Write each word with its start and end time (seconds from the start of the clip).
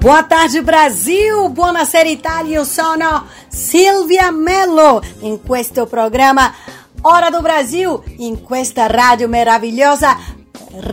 Boa 0.00 0.22
tarde, 0.22 0.62
Brasil! 0.62 1.46
Buonasera, 1.50 2.08
Itália! 2.08 2.56
Eu 2.56 2.64
sono 2.64 3.26
Silvia 3.50 4.32
Mello 4.32 5.02
em 5.20 5.36
questo 5.36 5.86
programa 5.86 6.54
Hora 7.04 7.30
do 7.30 7.42
Brasil, 7.42 8.02
em 8.18 8.34
questa 8.34 8.86
rádio 8.86 9.28
maravilhosa 9.28 10.16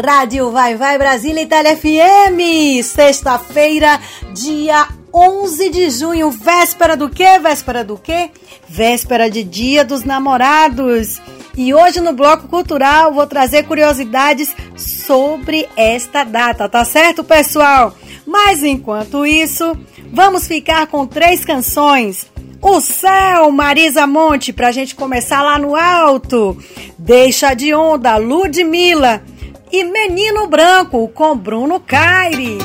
Rádio 0.04 0.52
Vai 0.52 0.76
Vai 0.76 0.98
Brasil 0.98 1.38
Itália 1.38 1.78
FM. 1.78 2.84
Sexta-feira, 2.84 3.98
dia 4.34 4.86
11 5.14 5.70
de 5.70 5.90
junho, 5.90 6.30
véspera 6.30 6.98
do 6.98 7.10
quê? 7.10 7.40
Véspera 7.40 7.86
do 7.86 7.98
quê? 7.98 8.30
Véspera 8.68 9.30
de 9.30 9.42
Dia 9.42 9.86
dos 9.86 10.04
Namorados. 10.04 11.22
E 11.56 11.74
hoje 11.74 12.02
no 12.02 12.12
Bloco 12.12 12.50
Cultural 12.50 13.14
vou 13.14 13.26
trazer 13.26 13.64
curiosidades 13.64 14.54
sobre 14.76 15.66
esta 15.78 16.26
data, 16.26 16.68
tá 16.68 16.84
certo, 16.84 17.24
pessoal? 17.24 17.96
Mas 18.28 18.62
enquanto 18.62 19.26
isso, 19.26 19.76
vamos 20.12 20.46
ficar 20.48 20.88
com 20.88 21.08
três 21.08 21.46
canções. 21.46 22.28
O 22.62 22.82
Céu, 22.82 23.50
Marisa 23.52 24.06
Monte, 24.06 24.52
pra 24.52 24.74
gente 24.74 24.94
começar 24.96 25.42
lá 25.42 25.58
no 25.58 25.76
alto. 25.76 26.58
Deixa 27.00 27.54
de 27.54 27.74
Onda, 27.74 28.18
Ludmilla. 28.18 29.24
E 29.72 29.84
Menino 29.86 30.46
Branco, 30.48 31.08
com 31.10 31.38
Bruno 31.38 31.80
Caires. 31.80 32.58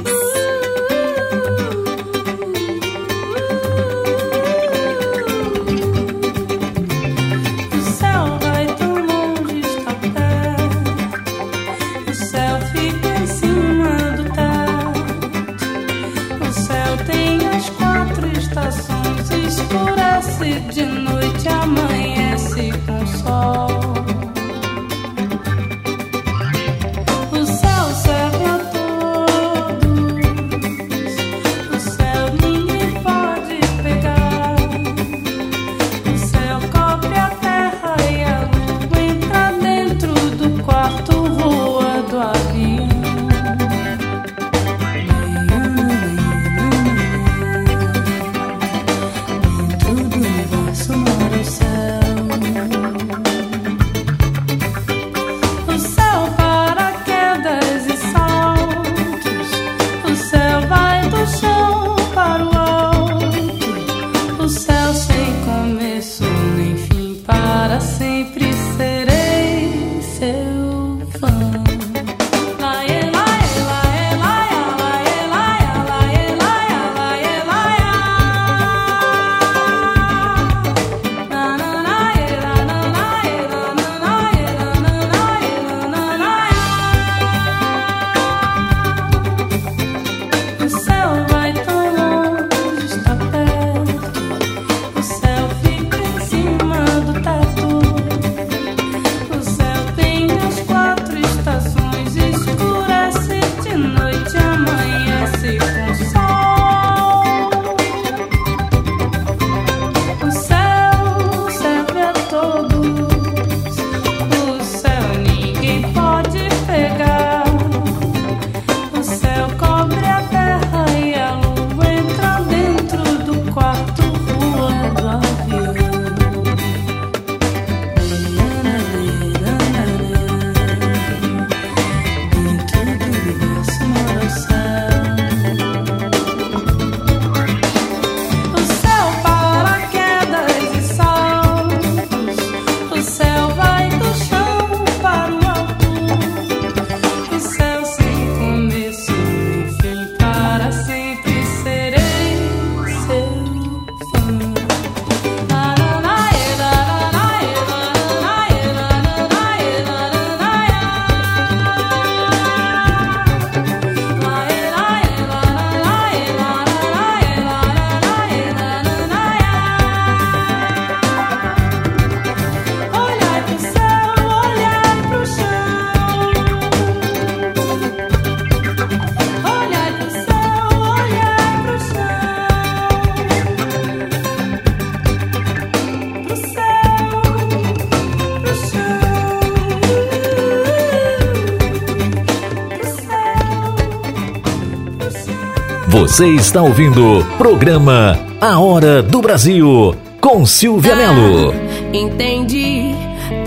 Você 196.12 196.28
está 196.28 196.60
ouvindo 196.60 197.20
o 197.20 197.24
programa 197.38 198.18
A 198.38 198.60
Hora 198.60 199.02
do 199.02 199.22
Brasil 199.22 199.96
com 200.20 200.44
Silvia 200.44 200.94
Melo. 200.94 201.54
Entendi. 201.90 202.94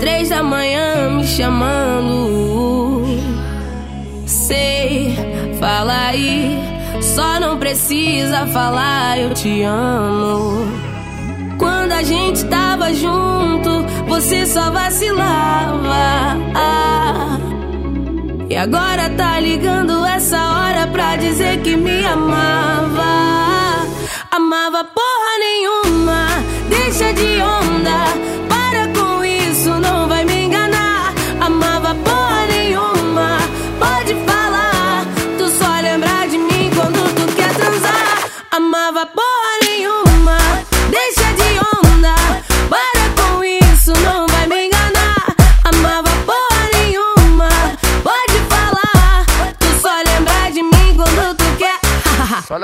Três 0.00 0.30
da 0.30 0.42
manhã 0.42 1.10
me 1.10 1.24
chamando. 1.24 3.06
Sei, 4.26 5.14
fala 5.60 6.08
aí. 6.08 6.58
Só 7.00 7.38
não 7.38 7.56
precisa 7.56 8.44
falar, 8.48 9.16
eu 9.20 9.32
te 9.32 9.62
amo. 9.62 10.66
Quando 11.58 11.92
a 11.92 12.02
gente 12.02 12.44
tava 12.46 12.92
junto, 12.92 13.86
você 14.08 14.44
só 14.44 14.72
vacilava. 14.72 16.36
E 18.48 18.56
agora 18.56 19.10
tá 19.10 19.40
ligando 19.40 20.06
essa 20.06 20.38
hora 20.40 20.86
pra 20.86 21.16
dizer 21.16 21.62
que 21.62 21.76
me 21.76 22.06
amava. 22.06 23.02
Amava 24.30 24.84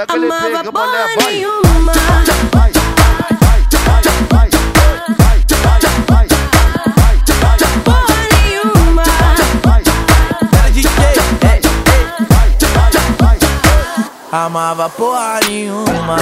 Olha 0.03 0.05
aquele 0.05 0.27
Amava 0.27 0.59
pega, 0.59 0.73
porra 0.73 0.87
mulher, 0.87 1.17
vai. 1.17 1.33
nenhuma. 1.33 1.93
Vai, 1.93 2.73
Porra 7.85 8.17
nenhuma. 8.33 9.03
Amava 14.33 14.89
porra 14.91 15.41
nenhuma, 15.47 16.17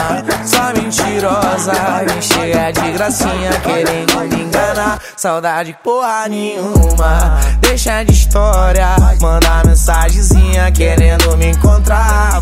só 0.45 0.73
mentirosa. 0.75 1.73
Me 2.05 2.21
chega 2.23 2.73
de 2.73 2.93
gracinha, 2.93 3.53
querendo 3.63 4.21
me 4.21 4.43
enganar. 4.43 5.01
Saudade 5.17 5.77
porra 5.83 6.29
nenhuma, 6.29 7.39
deixa 7.61 8.03
de 8.03 8.13
história. 8.13 8.97
Manda 9.21 9.63
mensagenzinha, 9.65 10.71
querendo 10.73 11.37
me 11.37 11.51
encontrar. 11.51 12.41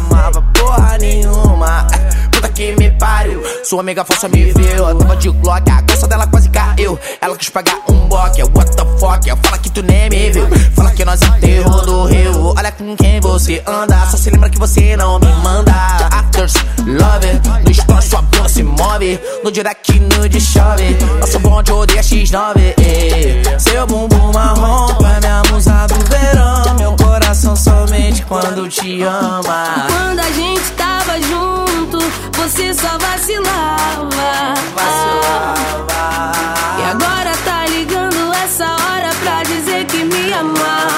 Nenhuma. 1.01 1.87
Puta 2.33 2.49
que 2.51 2.73
me 2.77 2.91
pariu, 2.93 3.43
sua 3.65 3.81
amiga 3.81 4.05
falsa 4.05 4.29
me 4.29 4.53
viu. 4.53 4.89
Eu 4.89 4.95
tava 4.97 5.17
de 5.17 5.29
Glock, 5.31 5.71
a 5.71 5.83
calça 5.83 6.07
dela 6.07 6.27
quase 6.27 6.49
caiu. 6.51 6.99
Ela 7.21 7.37
quis 7.37 7.49
pagar 7.49 7.77
um 7.89 8.07
boque, 8.09 8.43
what 8.43 8.71
the 8.77 8.85
fuck? 8.99 9.29
Fala 9.43 9.59
que 9.59 9.71
tu 9.71 9.83
nem 9.83 10.09
me 10.09 10.31
viu. 10.31 10.47
Fala 10.75 10.91
que 10.93 11.05
nós 11.05 11.21
enterrou 11.23 11.85
do 11.85 12.05
rio. 12.05 12.55
Olha 12.57 12.71
com 12.73 12.97
quem 12.97 13.21
você 13.21 13.63
anda. 13.67 14.07
Só 14.07 14.17
se 14.17 14.31
lembra 14.31 14.49
que 14.51 14.59
você 14.59 14.97
não 14.97 15.19
me 15.19 15.33
manda. 15.43 15.73
Afters, 16.13 16.55
love, 16.87 17.41
no 17.65 17.71
story 17.71 18.03
sua 18.03 18.23
bunda 18.23 18.49
se 18.49 18.63
move. 18.63 19.21
No 19.43 19.51
direct, 19.51 19.99
no 19.99 20.29
de 20.29 20.41
chove. 20.41 20.97
Nosso 21.21 21.39
bonde 21.41 21.73
odeia 21.73 22.01
X9. 22.03 22.75
eh. 22.81 23.59
Seu 23.59 23.87
bumbum 23.87 24.33
marrom 24.33 24.89
é 25.05 25.21
minha 25.21 25.43
musa 25.53 25.87
do 25.89 25.95
verão. 26.09 26.75
Meu 26.79 26.93
coração 27.29 27.55
somente 27.55 28.25
quando 28.25 28.67
te 28.71 29.03
ama. 29.03 29.87
Quando 29.91 30.21
a 30.21 30.31
gente 30.33 30.71
tava 30.73 31.21
junto, 31.21 31.99
você 32.33 32.73
só 32.73 32.97
vacilava. 32.97 34.55
Vacilava. 34.75 36.33
E 36.79 36.85
agora 36.91 37.37
tá 37.45 37.67
ligando 37.67 38.33
essa 38.33 38.65
hora 38.65 39.11
pra 39.23 39.43
dizer 39.43 39.85
que 39.85 40.05
me 40.05 40.33
amava. 40.33 40.89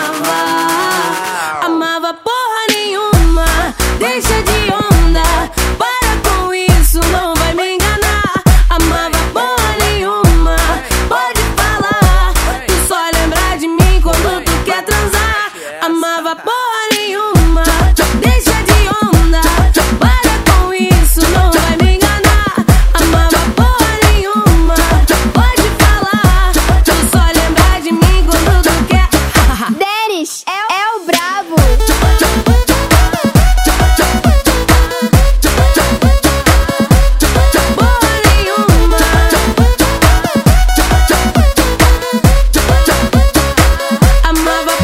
Amava 1.67 2.15
porra 2.15 2.67
nenhuma, 2.69 3.45
deixa 3.99 4.30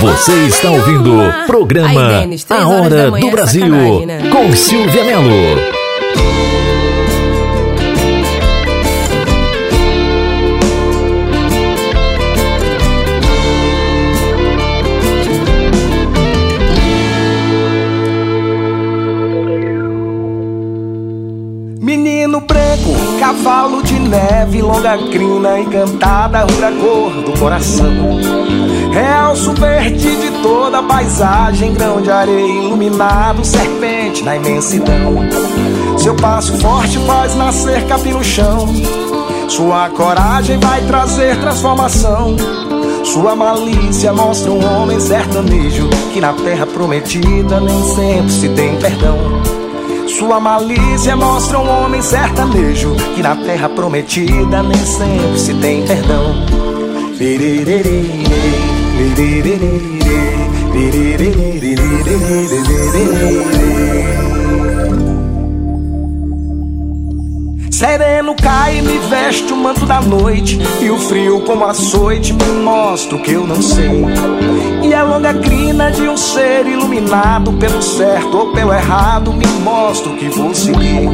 Você 0.06 0.32
está 0.46 0.70
ouvindo 0.70 1.18
o 1.18 1.46
programa 1.46 1.88
Aí, 1.88 2.20
Dennis, 2.20 2.46
A 2.48 2.68
Hora 2.68 3.10
do 3.10 3.30
Brasil, 3.30 3.66
com 4.30 4.54
Silvia 4.54 5.02
Melo. 5.02 5.30
De 24.46 24.56
neve, 24.56 24.62
longa 24.62 24.98
crina 25.10 25.58
encantada, 25.58 26.40
rubra 26.40 26.72
cor 26.72 27.12
do 27.22 27.38
coração. 27.38 27.86
Realço 28.92 29.52
verde 29.52 30.16
de 30.16 30.42
toda 30.42 30.78
a 30.78 30.82
paisagem, 30.82 31.74
grão 31.74 32.00
de 32.00 32.10
areia 32.10 32.64
iluminado, 32.64 33.44
serpente 33.44 34.22
na 34.24 34.36
imensidão. 34.36 35.16
Seu 35.98 36.14
passo 36.14 36.56
forte 36.58 36.98
faz 37.00 37.34
nascer 37.36 37.86
capim 37.86 38.12
no 38.12 38.24
chão. 38.24 38.66
Sua 39.48 39.88
coragem 39.90 40.58
vai 40.58 40.80
trazer 40.82 41.38
transformação. 41.40 42.36
Sua 43.04 43.36
malícia 43.36 44.12
mostra 44.12 44.50
um 44.50 44.64
homem 44.64 44.98
sertanejo 44.98 45.88
que 46.12 46.20
na 46.20 46.32
terra 46.32 46.66
prometida 46.66 47.60
nem 47.60 47.84
sempre 47.94 48.32
se 48.32 48.48
tem 48.50 48.76
perdão. 48.76 49.55
Sua 50.06 50.40
malícia 50.40 51.16
mostra 51.16 51.58
um 51.58 51.68
homem 51.68 52.00
sertanejo 52.00 52.94
que 53.14 53.22
na 53.22 53.36
terra 53.36 53.68
prometida 53.68 54.62
nem 54.62 54.78
sempre 54.78 55.38
se 55.38 55.54
tem 55.54 55.84
perdão. 55.86 56.34
Sereno 67.76 68.34
cai 68.34 68.78
e 68.78 68.80
me 68.80 68.96
veste 69.00 69.52
o 69.52 69.56
manto 69.56 69.84
da 69.84 70.00
noite 70.00 70.58
E 70.80 70.90
o 70.90 70.98
frio 70.98 71.42
como 71.42 71.62
açoite 71.62 72.32
me 72.32 72.62
mostra 72.62 73.16
o 73.16 73.22
que 73.22 73.32
eu 73.32 73.46
não 73.46 73.60
sei. 73.60 74.02
E 74.82 74.94
a 74.94 75.02
longa 75.02 75.34
crina 75.34 75.90
de 75.90 76.08
um 76.08 76.16
ser 76.16 76.66
iluminado 76.66 77.52
Pelo 77.52 77.82
certo 77.82 78.34
ou 78.34 78.52
pelo 78.52 78.72
errado 78.72 79.30
me 79.30 79.46
mostra 79.62 80.10
o 80.10 80.16
que 80.16 80.26
vou 80.30 80.54
seguir. 80.54 81.06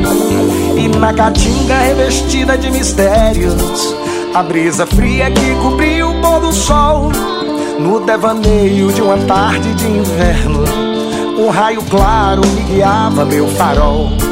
E 0.78 0.87
na 0.87 1.12
caatinga 1.12 1.78
revestida 1.78 2.57
de 2.57 2.71
mistérios 2.71 3.97
A 4.33 4.45
brisa 4.45 4.87
fria 4.87 5.33
que 5.33 5.54
cobriu 5.61 6.11
o 6.11 6.21
pôr 6.21 6.42
do 6.42 6.52
sol 6.52 7.11
No 7.81 7.99
devaneio 8.07 8.92
de 8.92 9.02
uma 9.02 9.19
tarde 9.19 9.75
de 9.75 9.88
inverno 9.88 10.62
Um 11.37 11.50
raio 11.50 11.83
claro 11.90 12.40
me 12.54 12.62
guiava 12.73 13.25
meu 13.25 13.49
farol 13.49 14.32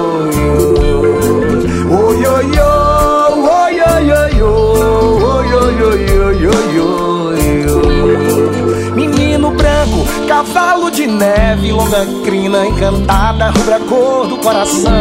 cavalo 10.27 10.89
de 10.91 11.07
neve, 11.07 11.71
longa 11.71 12.05
crina 12.23 12.65
encantada, 12.65 13.49
rubra 13.49 13.79
cor 13.81 14.27
do 14.27 14.37
coração. 14.37 14.91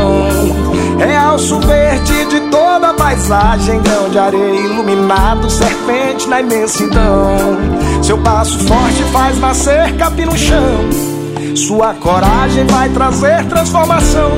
Realço 0.98 1.58
verde 1.60 2.24
de 2.26 2.40
toda 2.50 2.90
a 2.90 2.94
paisagem, 2.94 3.80
grão 3.80 4.08
de 4.10 4.18
areia 4.18 4.60
iluminado, 4.60 5.48
serpente 5.50 6.28
na 6.28 6.40
imensidão. 6.40 7.58
Seu 8.02 8.18
passo 8.18 8.58
forte 8.60 9.02
faz 9.12 9.38
nascer 9.38 9.96
capim 9.96 10.26
no 10.26 10.36
chão. 10.36 10.88
Sua 11.54 11.94
coragem 11.94 12.66
vai 12.66 12.88
trazer 12.90 13.44
transformação. 13.46 14.30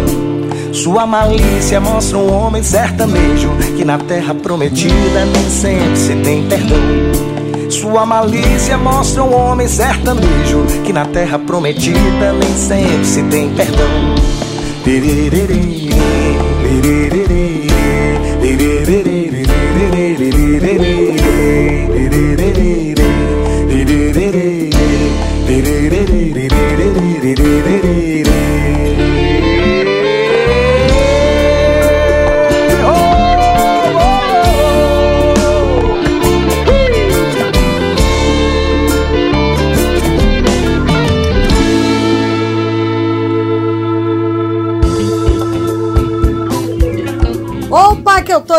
Sua 0.73 1.07
malícia 1.07 1.81
mostra 1.81 2.17
um 2.17 2.33
homem 2.33 2.63
sertanejo 2.63 3.51
que 3.77 3.85
na 3.85 3.99
terra 3.99 4.35
prometida 4.35 5.25
nem 5.27 5.51
sempre 5.51 5.97
se 5.97 6.17
tem 6.17 6.49
perdão. 6.49 7.32
Sua 7.73 8.05
malícia 8.05 8.77
mostra 8.77 9.25
um 9.25 9.35
homem 9.35 9.67
sertanejo 9.67 10.67
que 10.85 10.93
na 10.93 11.07
terra 11.07 11.39
prometida 11.39 12.35
nem 12.35 12.55
sempre 12.55 13.05
se 13.07 13.23
tem 13.23 13.49
perdão. 13.55 14.13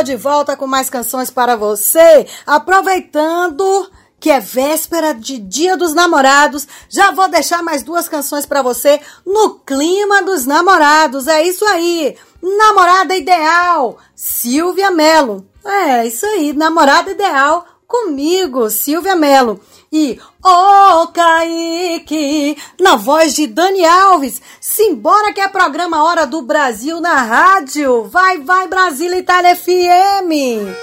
De 0.03 0.15
volta 0.15 0.55
com 0.55 0.67
mais 0.67 0.89
canções 0.89 1.29
para 1.29 1.55
você. 1.55 2.27
Aproveitando 2.45 3.89
que 4.19 4.29
é 4.29 4.39
véspera 4.39 5.13
de 5.13 5.37
Dia 5.37 5.75
dos 5.75 5.93
Namorados, 5.93 6.67
já 6.87 7.11
vou 7.11 7.27
deixar 7.27 7.61
mais 7.61 7.83
duas 7.83 8.07
canções 8.07 8.45
para 8.45 8.61
você 8.61 9.01
no 9.25 9.59
clima 9.59 10.21
dos 10.21 10.45
namorados. 10.45 11.27
É 11.27 11.43
isso 11.43 11.65
aí. 11.65 12.15
Namorada 12.41 13.15
ideal, 13.15 13.97
Silvia 14.15 14.91
Melo. 14.91 15.45
É, 15.65 16.05
isso 16.05 16.25
aí, 16.25 16.53
namorada 16.53 17.11
ideal 17.11 17.65
comigo, 17.87 18.69
Silvia 18.69 19.15
Melo. 19.15 19.59
E 19.91 20.19
Ô 20.43 21.07
Kaique, 21.07 22.57
na 22.79 22.95
voz 22.95 23.35
de 23.35 23.45
Dani 23.47 23.85
Alves. 23.85 24.41
Simbora 24.59 25.31
que 25.31 25.39
é 25.41 25.47
programa 25.47 26.03
Hora 26.03 26.25
do 26.25 26.41
Brasil 26.41 26.99
na 26.99 27.21
rádio. 27.21 28.05
Vai, 28.05 28.39
vai, 28.39 28.67
Brasília 28.67 29.19
Itália 29.19 29.55
FM. 29.55 30.73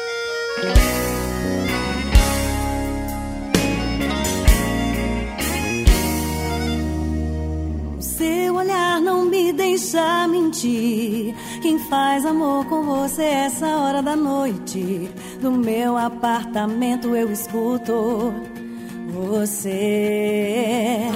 Olhar 8.60 9.00
não 9.00 9.24
me 9.24 9.52
deixa 9.52 10.28
mentir. 10.28 11.34
Quem 11.62 11.78
faz 11.78 12.26
amor 12.26 12.66
com 12.66 12.82
você 12.82 13.22
essa 13.22 13.66
hora 13.66 14.02
da 14.02 14.14
noite? 14.14 15.10
Do 15.40 15.50
meu 15.50 15.96
apartamento 15.96 17.16
eu 17.16 17.32
escuto 17.32 18.34
você. 19.08 21.08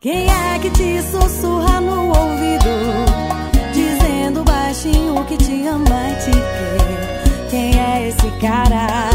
Quem 0.00 0.28
é 0.28 0.58
que 0.60 0.68
te 0.70 1.00
sussurra 1.02 1.80
no 1.80 2.08
ouvido? 2.08 2.68
Dizendo 3.72 4.44
baixinho 4.44 5.24
que 5.26 5.36
te 5.36 5.66
ama 5.66 6.10
e 6.10 6.14
te 6.24 6.30
quer. 6.30 7.50
Quem 7.50 7.78
é 7.78 8.08
esse 8.08 8.30
cara 8.40 9.10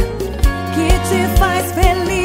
que 0.75 0.87
te 1.07 1.27
faz 1.39 1.71
feliz, 1.71 2.24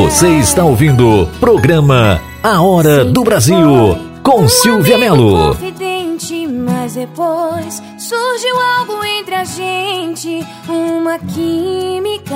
Você 0.00 0.28
está 0.38 0.64
ouvindo 0.64 1.06
o 1.06 1.26
programa 1.38 2.18
A 2.42 2.62
Hora 2.62 3.04
do 3.04 3.22
Brasil 3.22 3.68
com 4.22 4.48
Silvia 4.48 4.96
Melo. 4.96 5.48
confidente, 5.48 6.46
mas 6.46 6.94
depois 6.94 7.82
surgiu 7.98 8.58
algo 8.78 9.04
entre 9.04 9.34
a 9.34 9.44
gente, 9.44 10.42
uma 10.66 11.18
química, 11.18 12.34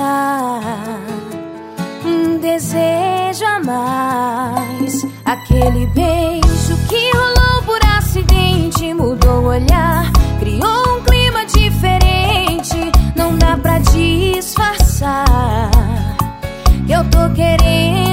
um 2.05 2.37
desejo 2.37 3.45
a 3.45 3.59
mais. 3.59 5.03
Aquele 5.25 5.87
beijo 5.87 6.77
que 6.87 7.11
rolou 7.17 7.63
por 7.65 7.79
acidente 7.97 8.93
mudou 8.93 9.39
o 9.39 9.47
olhar, 9.47 10.11
criou 10.39 10.94
disfarçar. 17.15 17.55
Eu 17.95 18.04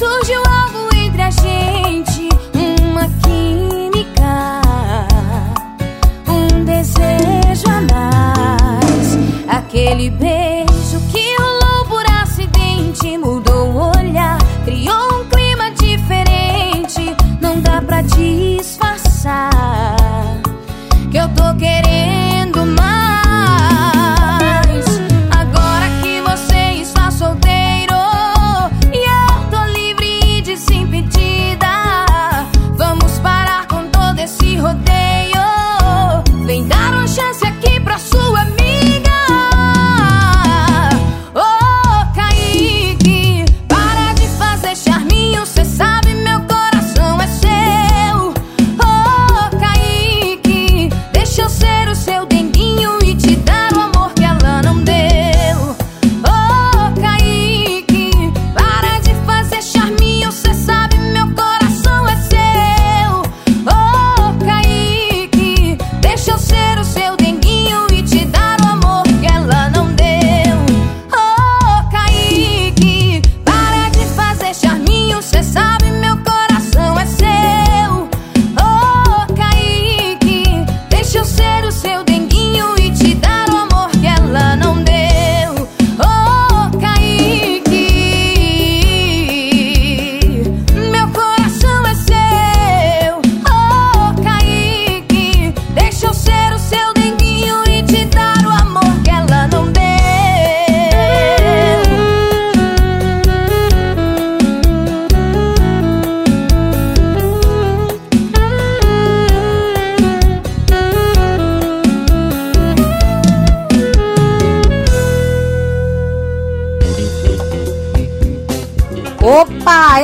Surgiu 0.00 0.42
algo 0.48 0.88
entre 0.96 1.20
a 1.20 1.30
gente, 1.30 2.30
uma 2.82 3.06
química, 3.22 4.62
um 6.26 6.64
desejo 6.64 7.66
a 7.68 7.82
mais. 7.92 9.18
Aquele 9.46 10.08
beijo. 10.08 10.39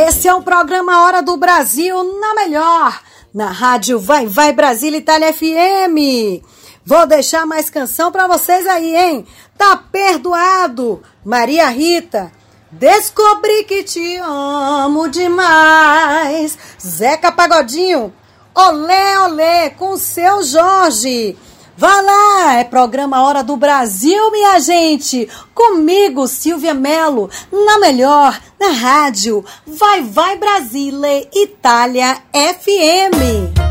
Esse 0.08 0.28
é 0.28 0.34
o 0.34 0.42
programa 0.42 1.02
Hora 1.02 1.22
do 1.22 1.36
Brasil 1.36 2.02
na 2.20 2.34
melhor, 2.34 3.00
na 3.34 3.50
rádio 3.50 3.98
Vai 3.98 4.26
Vai 4.26 4.52
Brasília 4.52 4.98
Itália 4.98 5.32
FM. 5.32 6.44
Vou 6.84 7.06
deixar 7.06 7.44
mais 7.46 7.68
canção 7.68 8.12
para 8.12 8.28
vocês 8.28 8.66
aí, 8.66 8.94
hein? 8.94 9.26
Tá 9.58 9.76
perdoado, 9.76 11.02
Maria 11.24 11.68
Rita. 11.68 12.30
Descobri 12.70 13.64
que 13.64 13.82
te 13.82 14.16
amo 14.18 15.08
demais. 15.08 16.58
Zeca 16.80 17.32
Pagodinho, 17.32 18.12
olé, 18.54 19.18
olé, 19.20 19.70
com 19.70 19.96
seu 19.96 20.42
Jorge. 20.42 21.36
Vá 21.78 22.00
lá, 22.00 22.54
é 22.54 22.64
programa 22.64 23.22
Hora 23.22 23.42
do 23.42 23.54
Brasil, 23.54 24.30
minha 24.30 24.58
gente. 24.58 25.28
Comigo, 25.54 26.26
Silvia 26.26 26.72
Melo, 26.72 27.28
na 27.52 27.78
melhor, 27.78 28.40
na 28.58 28.68
rádio. 28.68 29.44
Vai, 29.66 30.02
vai, 30.02 30.38
Brasília, 30.38 31.28
Itália 31.34 32.16
FM. 32.32 33.66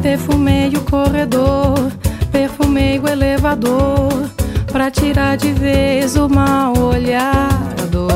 Perfumei 0.00 0.68
o 0.76 0.80
corredor, 0.82 1.90
perfumei 2.30 3.00
o 3.00 3.08
elevador, 3.08 4.13
pra 4.84 4.90
tirar 4.90 5.36
de 5.38 5.50
vez 5.50 6.14
o 6.14 6.28
mal 6.28 6.76
olhado. 6.76 8.06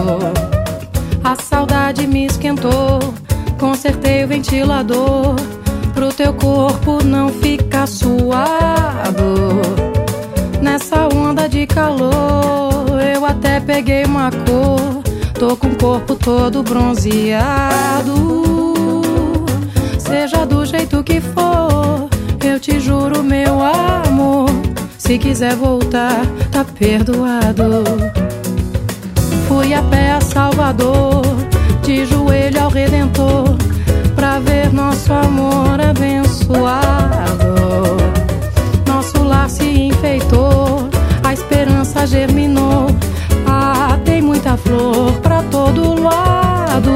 A 1.24 1.35
saudade 1.42 2.07
me 2.07 2.26
esquentou, 2.26 2.98
consertei 3.59 4.24
o 4.24 4.28
ventilador, 4.28 5.35
pro 5.94 6.12
teu 6.12 6.35
corpo 6.35 7.02
não 7.02 7.31
ficar 7.31 7.87
suado. 7.88 9.62
Nessa 10.61 11.09
onda 11.09 11.48
de 11.48 11.66
calor, 11.66 13.00
eu 13.16 13.24
até 13.24 13.61
peguei 13.61 14.04
uma 14.04 14.31
cor, 14.31 15.02
tô 15.38 15.57
com 15.57 15.68
o 15.68 15.76
corpo 15.76 16.16
todo 16.16 16.62
bronzeado. 16.62 18.12
Seja 19.98 20.44
do 20.44 20.66
jeito 20.66 21.02
que 21.02 21.18
for, 21.18 22.11
eu 22.44 22.61
te 22.61 22.78
juro, 22.78 23.22
meu 23.22 23.59
amor. 23.62 24.48
Se 25.09 25.16
quiser 25.16 25.57
voltar, 25.57 26.21
tá 26.53 26.62
perdoado. 26.79 27.83
Fui 29.49 29.73
a 29.73 29.81
pé 29.85 30.11
a 30.11 30.21
Salvador, 30.21 31.23
de 31.83 32.05
joelho 32.05 32.62
ao 32.62 32.68
Redentor, 32.68 33.57
pra 34.14 34.38
ver 34.38 34.71
nosso 34.71 35.11
amor 35.11 35.81
abençoado. 35.81 37.57
Nosso 38.87 39.25
lar 39.25 39.49
se 39.49 39.64
enfeitou, 39.64 40.90
a 41.25 41.33
esperança 41.33 42.07
germinou. 42.07 42.88
Ah, 43.47 43.99
tem 44.05 44.21
muita 44.21 44.59
flor 44.59 45.14
pra 45.23 45.42
todo 45.44 46.03
lado. 46.03 46.90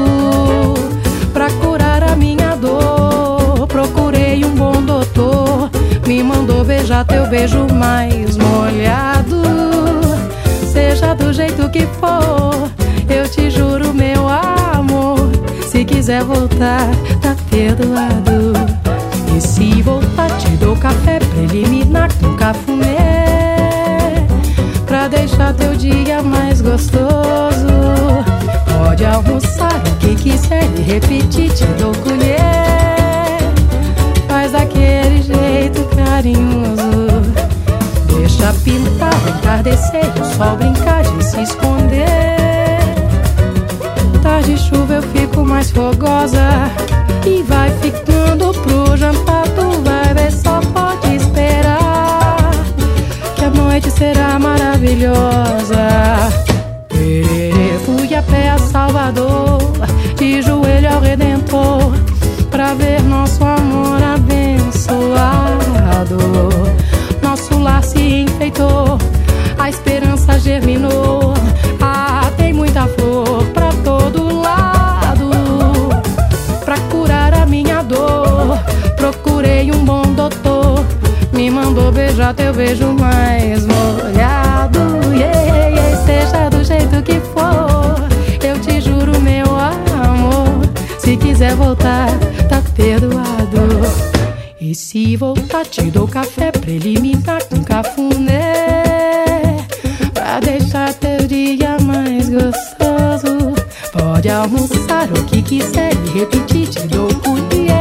Mandou 6.23 6.63
beijar 6.63 7.05
teu 7.05 7.27
beijo 7.27 7.67
mais 7.73 8.37
molhado. 8.37 9.41
Seja 10.71 11.13
do 11.13 11.33
jeito 11.33 11.69
que 11.69 11.85
for, 11.99 12.71
eu 13.09 13.27
te 13.29 13.49
juro, 13.49 13.93
meu 13.93 14.27
amor. 14.27 15.29
Se 15.67 15.83
quiser 15.83 16.23
voltar, 16.23 16.89
tá 17.21 17.35
perdoado. 17.49 18.53
E 19.35 19.41
se 19.41 19.81
voltar, 19.81 20.29
te 20.37 20.49
dou 20.51 20.75
café 20.77 21.19
preliminar 21.19 22.09
com 22.21 22.35
cafuné. 22.35 24.25
Pra 24.85 25.07
deixar 25.07 25.53
teu 25.53 25.75
dia 25.75 26.23
mais 26.23 26.61
gostoso. 26.61 27.67
Pode 28.77 29.05
almoçar 29.05 29.75
o 29.75 29.95
que 29.97 30.15
quiser 30.15 30.63
e 30.77 30.81
repetir, 30.81 31.51
te 31.51 31.65
dou 31.77 31.91
colher. 32.03 32.32
Entardecer, 39.53 40.11
o 40.19 40.25
sol 40.35 40.57
brincar 40.57 41.03
de 41.03 41.23
se 41.23 41.41
esconder. 41.43 42.79
Tarde 44.21 44.57
chuva 44.57 44.95
eu 44.95 45.01
fico 45.03 45.45
mais 45.45 45.69
fogosa 45.69 46.71
e 47.25 47.43
vai 47.43 47.69
ficando 47.79 48.51
pro 48.61 48.97
jantar. 48.97 49.43
Tu 49.49 49.81
vai 49.83 50.13
ver, 50.15 50.31
só 50.31 50.59
pode 50.59 51.15
esperar 51.15 52.51
que 53.35 53.45
a 53.45 53.49
noite 53.51 53.91
será 53.91 54.39
maravilhosa. 54.39 55.77
Tererê, 56.89 57.77
Fui 57.85 58.15
a 58.15 58.23
pé 58.23 58.49
a 58.49 58.57
Salvador, 58.57 59.59
de 60.17 60.41
joelho 60.41 60.95
ao 60.95 60.99
Redentor, 60.99 61.93
pra 62.49 62.73
ver 62.73 63.03
nosso 63.03 63.43
amor 63.43 64.01
abençoado. 64.01 64.97
Nosso 67.21 67.59
lar 67.59 67.83
se 67.83 68.21
enfeitou, 68.21 68.97
a 69.63 69.69
esperança 69.69 70.37
germinou. 70.37 71.33
Ah, 71.79 72.29
tem 72.35 72.51
muita 72.51 72.85
flor 72.85 73.45
pra 73.53 73.69
todo 73.81 74.41
lado. 74.41 75.29
Pra 76.65 76.77
curar 76.91 77.33
a 77.33 77.45
minha 77.45 77.81
dor, 77.81 78.59
procurei 78.97 79.71
um 79.71 79.85
bom 79.85 80.01
doutor. 80.01 80.83
Me 81.31 81.49
mandou 81.49 81.93
beijar 81.93 82.33
teu 82.33 82.53
beijo 82.53 82.91
mais 82.91 83.65
molhado. 83.65 84.79
Yeah, 85.15 85.41
yeah, 85.41 85.97
seja 86.05 86.49
do 86.49 86.61
jeito 86.61 87.01
que 87.01 87.21
for, 87.21 87.95
eu 88.45 88.59
te 88.59 88.81
juro, 88.81 89.17
meu 89.21 89.45
amor. 89.55 90.59
Se 90.99 91.15
quiser 91.15 91.55
voltar, 91.55 92.09
tá 92.49 92.61
perdoado. 92.75 93.81
E 94.59 94.75
se 94.75 95.15
voltar, 95.15 95.65
te 95.65 95.83
dou 95.83 96.05
café 96.05 96.51
preliminar 96.51 97.41
com 97.45 97.63
cafuné. 97.63 98.52
Almoçar 104.43 105.09
o 105.09 105.23
que 105.25 105.41
quiser 105.41 105.93
e 105.93 106.19
repetir, 106.19 106.67
te 106.67 106.85
dou 106.87 107.07
colher. 107.21 107.79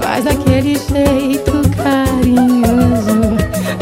Faz 0.00 0.24
daquele 0.24 0.74
jeito 0.74 1.62
carinhoso. 1.76 3.36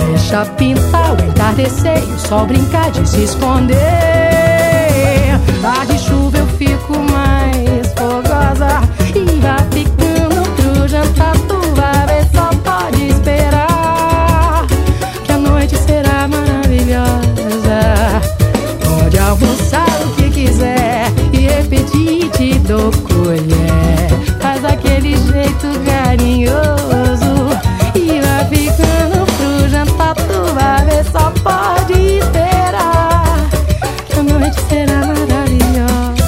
Deixa 0.08 0.46
pintar 0.56 1.12
o 1.12 1.24
entardecer 1.24 2.02
e 2.02 2.12
o 2.12 2.18
sol 2.18 2.46
brincar 2.46 2.90
de 2.90 3.06
se 3.06 3.24
esconder. 3.24 4.23
Dou 22.66 22.90
colher. 22.90 24.08
Faz 24.40 24.62
daquele 24.62 25.16
jeito 25.16 25.68
carinhoso 25.84 27.50
e 27.94 28.20
vai 28.20 28.44
ficando 28.48 29.26
pro 29.26 29.68
jantar. 29.68 30.14
Tu 30.14 30.54
vai 30.54 30.84
ver, 30.86 31.04
só 31.10 31.30
pode 31.42 31.92
esperar 32.18 33.48
que 34.06 34.18
a 34.18 34.22
noite 34.22 34.60
será 34.68 35.06
maravilhosa. 35.06 36.24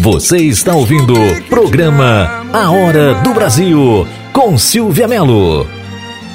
Você 0.00 0.38
está 0.38 0.74
ouvindo 0.74 1.14
o 1.14 1.42
programa 1.44 2.46
A 2.52 2.70
Hora 2.70 3.14
do 3.22 3.32
Brasil 3.32 4.06
com 4.32 4.58
Silvia 4.58 5.08
Melo. 5.08 5.66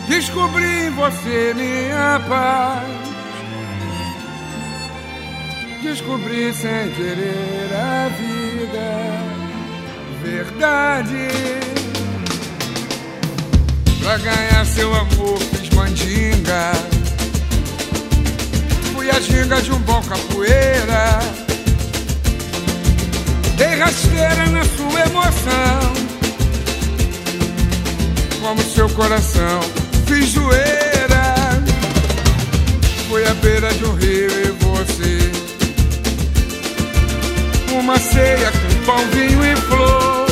Descobri 0.08 0.88
em 0.88 0.90
você 0.90 1.54
minha 1.56 2.20
paz. 2.28 2.89
Descobri 6.10 6.52
sem 6.52 6.90
querer 6.96 7.70
a 7.72 8.10
vida, 8.10 8.88
verdade. 10.24 11.28
Pra 14.02 14.18
ganhar 14.18 14.66
seu 14.66 14.92
amor 14.92 15.38
fiz 15.38 15.70
mandinga. 15.70 16.72
Fui 18.96 19.08
a 19.12 19.20
ginga 19.20 19.62
de 19.62 19.72
um 19.72 19.78
bom 19.82 20.02
capoeira. 20.02 21.20
Dei 23.56 23.76
rasteira 23.76 24.48
na 24.48 24.64
sua 24.64 25.02
emoção. 25.02 25.94
Como 28.42 28.64
seu 28.64 28.90
coração, 28.90 29.60
fiz 30.08 30.32
zoeira. 30.32 31.62
Fui 33.08 33.24
à 33.28 33.34
beira 33.36 33.72
de 33.76 33.86
um 33.86 33.94
rio 33.94 34.32
e 34.32 34.52
você 34.64 35.49
Uma 37.72 37.98
ceia 38.00 38.52
com 38.52 38.86
pão, 38.86 39.08
vinho 39.10 39.46
e 39.46 39.56
flor. 39.56 40.26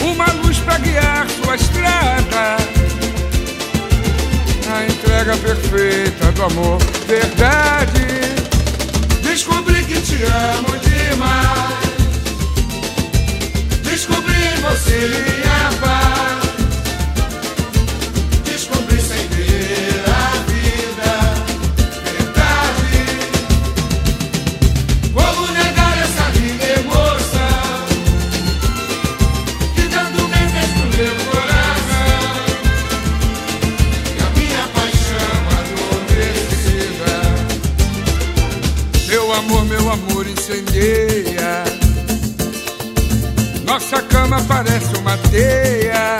Uma 0.00 0.26
luz 0.42 0.58
pra 0.58 0.78
guiar 0.78 1.26
sua 1.28 1.56
estrada. 1.56 2.56
A 4.68 4.84
entrega 4.84 5.36
perfeita 5.36 6.32
do 6.32 6.42
amor, 6.44 6.78
verdade. 7.06 8.06
Descobri 9.22 9.84
que 9.84 10.00
te 10.00 10.22
amo 10.24 10.78
demais. 10.78 11.76
Descobri 13.82 14.34
em 14.34 14.60
você 14.60 15.08
minha 15.08 15.80
paz. 15.80 16.35
Nossa 43.64 44.00
cama 44.02 44.40
parece 44.46 44.96
uma 44.96 45.18
teia. 45.18 46.18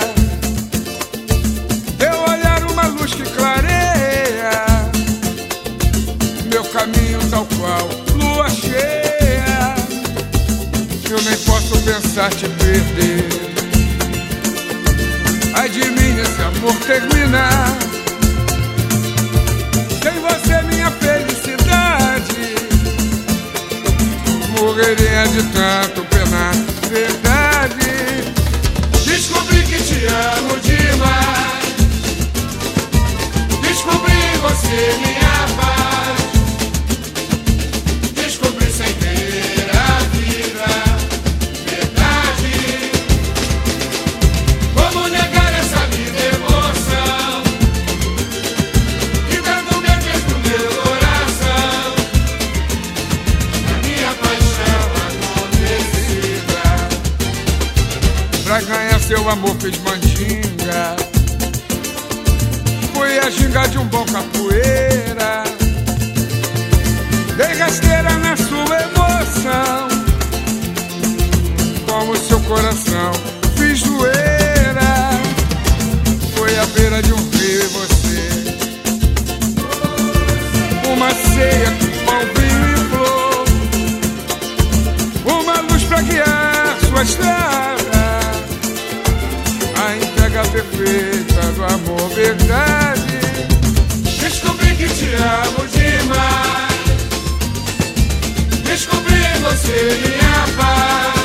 Teu 1.96 2.12
olhar 2.28 2.64
uma 2.72 2.86
luz 2.88 3.14
que 3.14 3.22
clareia. 3.22 4.50
Meu 6.50 6.64
caminho 6.64 7.20
tal 7.30 7.46
qual 7.56 7.88
lua 8.16 8.50
cheia. 8.50 9.76
Eu 11.08 11.22
nem 11.22 11.36
posso 11.38 11.80
pensar 11.82 12.28
te 12.30 12.48
perder. 12.48 13.28
Ai 15.54 15.68
de 15.68 15.88
mim 15.90 16.20
esse 16.20 16.42
amor 16.42 16.74
terminar. 16.80 17.78
Sem 20.02 20.20
você 20.20 20.65
Morreria 24.66 25.22
de 25.28 25.44
tanto 25.52 26.04
penar. 26.06 26.52
Verdade. 26.90 28.34
Descobri 29.06 29.62
que 29.62 29.80
te 29.80 30.06
amo 30.06 30.58
demais. 30.58 31.76
Descobri 33.62 34.36
você 34.42 34.96
minha 34.98 35.25
seu 59.26 59.32
amor 59.32 59.56
fez 59.58 59.76
mandinga. 59.78 60.96
Foi 62.94 63.18
a 63.18 63.28
ginga 63.28 63.66
de 63.66 63.78
um 63.78 63.84
bom 63.86 64.04
capoeira. 64.04 65.42
Dei 67.36 67.58
rasteira 67.58 68.12
na 68.18 68.36
sua 68.36 68.82
emoção. 68.88 69.88
Com 71.88 72.10
o 72.10 72.16
seu 72.16 72.40
coração 72.42 73.12
fiz 73.56 73.82
doeira. 73.82 75.10
Foi 76.36 76.56
à 76.58 76.66
beira 76.66 77.02
de 77.02 77.12
um 77.12 77.30
rio 77.30 77.64
e 77.64 77.66
você. 77.66 78.28
Uma 80.88 81.10
ceia 81.10 81.70
com 81.80 81.88
pão, 82.06 82.20
vinho 82.36 82.66
e 82.72 82.76
flor. 82.90 83.44
Uma 85.40 85.60
luz 85.62 85.82
pra 85.82 86.00
guiar 86.02 86.78
sua 86.88 87.02
estrada. 87.02 87.65
Perfeita 90.56 91.52
do 91.52 91.64
amor, 91.66 92.08
verdade. 92.14 93.02
Descobri 94.18 94.74
que 94.74 94.88
te 94.88 95.14
amo 95.14 95.68
demais. 95.68 96.72
Descobri 98.64 99.20
você 99.42 100.00
minha 100.02 100.56
paz. 100.56 101.15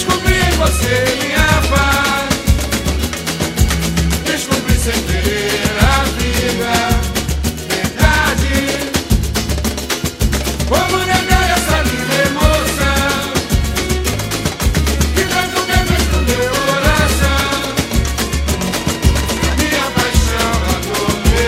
Descobri 0.00 0.32
em 0.34 0.56
você 0.56 0.96
minha 1.20 1.60
paz. 1.68 2.32
Descobri 4.24 4.74
sem 4.78 4.98
ter 5.02 5.76
a 5.78 6.04
vida, 6.16 6.72
verdade. 7.68 8.56
Como 10.70 10.96
negar 11.04 11.44
essa 11.50 11.82
linda 11.82 12.16
emoção 12.30 13.12
que 15.14 15.22
tanto 15.26 15.58
me 15.68 15.78
fez 15.86 16.02
pro 16.08 16.20
meu 16.22 16.48
coração? 16.64 17.50
Minha 19.58 19.86
paixão 19.96 20.56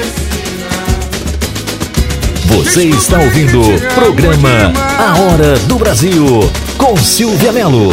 adormecida. 0.05 0.77
Você 2.49 2.85
está 2.85 3.19
ouvindo 3.19 3.63
o 3.63 3.81
programa 3.95 4.75
A 4.99 5.17
Hora 5.23 5.59
do 5.61 5.77
Brasil 5.79 6.53
com 6.77 6.95
Silvia 6.99 7.51
Melo. 7.51 7.91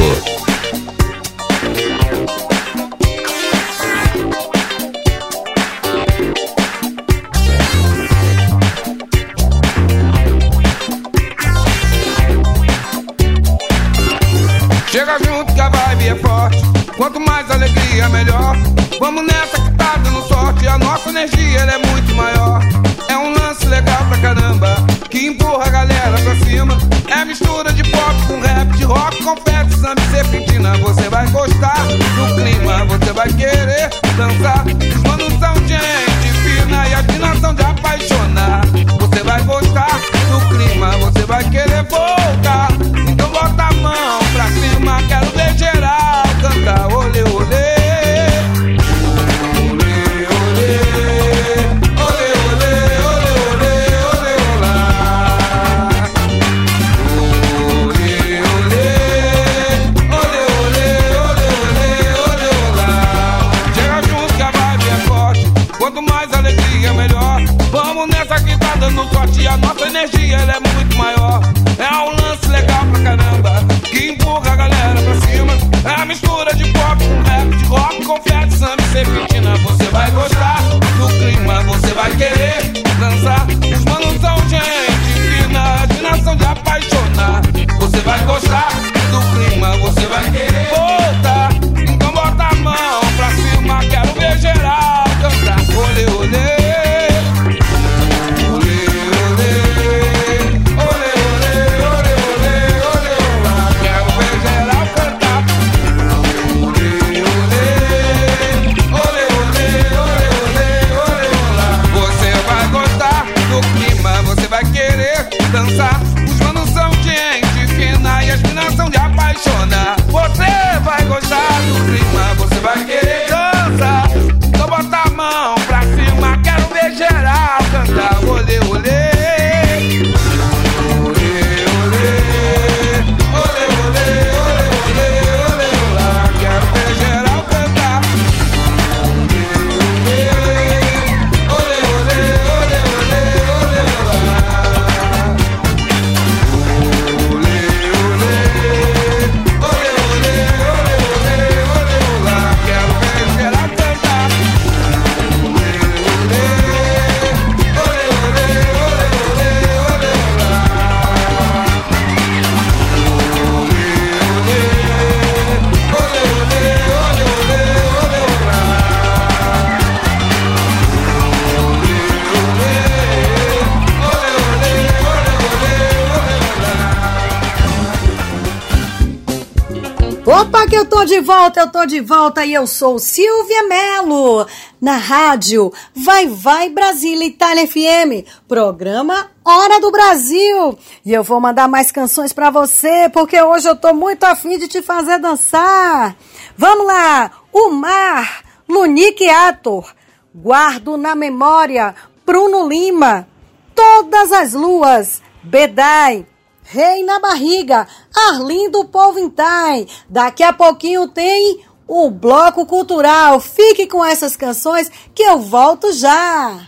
Volta, 181.30 181.60
eu 181.60 181.72
tô 181.72 181.86
de 181.86 182.00
volta 182.00 182.44
e 182.44 182.56
eu 182.56 182.66
sou 182.66 182.98
Silvia 182.98 183.62
Melo, 183.68 184.48
na 184.82 184.98
rádio 184.98 185.72
Vai 185.94 186.26
Vai 186.26 186.72
Brasília 186.72 187.28
Itália 187.28 187.68
FM, 187.68 188.28
programa 188.48 189.30
Hora 189.46 189.80
do 189.80 189.92
Brasil. 189.92 190.76
E 191.06 191.14
eu 191.14 191.24
vou 191.24 191.40
mandar 191.40 191.68
mais 191.68 191.92
canções 191.92 192.34
pra 192.34 192.50
você, 192.50 193.10
porque 193.14 193.40
hoje 193.40 193.70
eu 193.70 193.76
tô 193.76 193.94
muito 193.94 194.24
afim 194.24 194.58
de 194.58 194.68
te 194.68 194.82
fazer 194.82 195.20
dançar. 195.20 196.18
Vamos 196.58 196.88
lá, 196.88 197.30
o 197.54 197.70
mar, 197.70 198.44
Lunique 198.68 199.30
Ator, 199.30 199.94
guardo 200.34 200.98
na 200.98 201.14
memória, 201.14 201.94
Bruno 202.26 202.68
Lima, 202.68 203.28
todas 203.76 204.32
as 204.32 204.54
luas, 204.54 205.22
Bedai, 205.44 206.26
Rei 206.72 207.04
na 207.04 207.20
barriga, 207.20 207.88
Arlindo 208.30 208.86
Polvintai. 208.86 209.88
Daqui 210.08 210.44
a 210.44 210.54
pouquinho 210.54 211.08
tem 211.08 211.66
o 211.88 212.12
bloco 212.12 212.64
cultural. 212.64 213.40
Fique 213.40 213.88
com 213.88 214.06
essas 214.06 214.36
canções 214.36 214.88
que 215.16 215.24
eu 215.24 215.40
volto 215.40 215.92
já. 215.92 216.68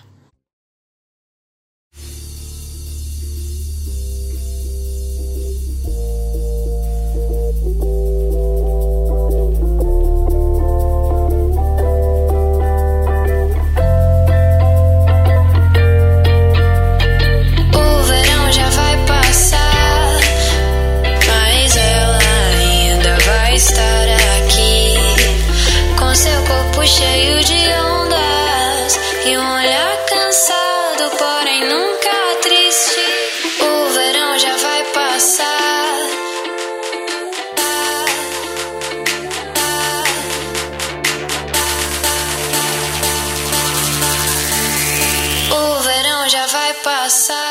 Vai 47.12 47.51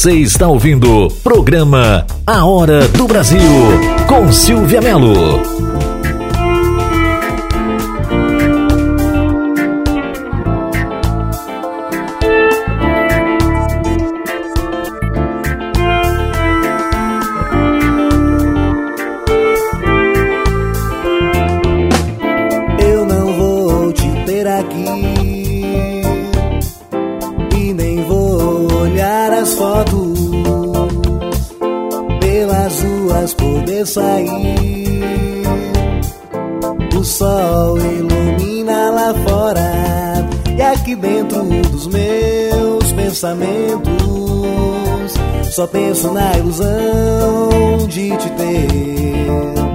Você 0.00 0.14
está 0.14 0.48
ouvindo 0.48 1.08
o 1.08 1.10
programa 1.10 2.06
A 2.26 2.46
Hora 2.46 2.88
do 2.88 3.06
Brasil 3.06 3.38
com 4.08 4.32
Silvia 4.32 4.80
Melo. 4.80 5.59
Olhar 29.40 29.42
as 29.42 29.54
fotos 29.54 30.18
pelas 32.20 32.82
ruas 32.82 33.34
poder 33.34 33.86
sair. 33.86 35.42
O 36.94 37.04
sol 37.04 37.78
ilumina 37.78 38.90
lá 38.90 39.14
fora 39.26 40.28
e 40.56 40.62
aqui 40.62 40.94
dentro 40.94 41.42
dos 41.44 41.86
meus 41.86 42.92
pensamentos 42.92 44.00
só 45.50 45.66
penso 45.66 46.12
na 46.12 46.36
ilusão 46.36 47.88
de 47.88 48.16
te 48.16 48.30
ter. 48.30 49.69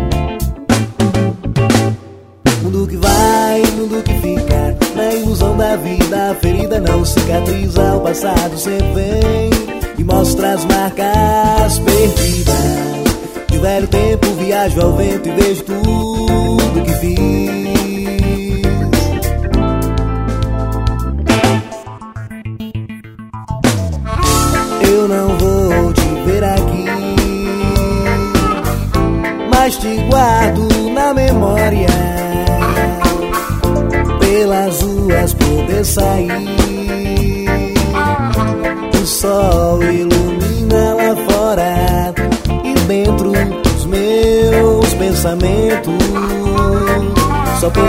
Da 5.76 5.78
da 5.78 5.78
vida, 5.78 6.32
a 6.32 6.36
ferida 6.36 6.80
não 6.80 7.04
cicatriza, 7.04 7.96
o 7.96 8.02
passado 8.02 8.58
sempre 8.58 8.94
vem 8.94 9.50
e 9.98 10.04
mostra 10.04 10.54
as 10.54 10.64
marcas 10.66 11.80
perdidas. 11.80 13.46
De 13.50 13.58
velho 13.58 13.88
tempo 13.88 14.28
viajo 14.40 14.82
ao 14.82 14.94
vento 14.94 15.28
e 15.28 15.32
vejo 15.32 15.64
tudo 15.64 16.82
que 16.84 16.94
fiz. 16.94 17.95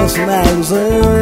Só 0.08 1.15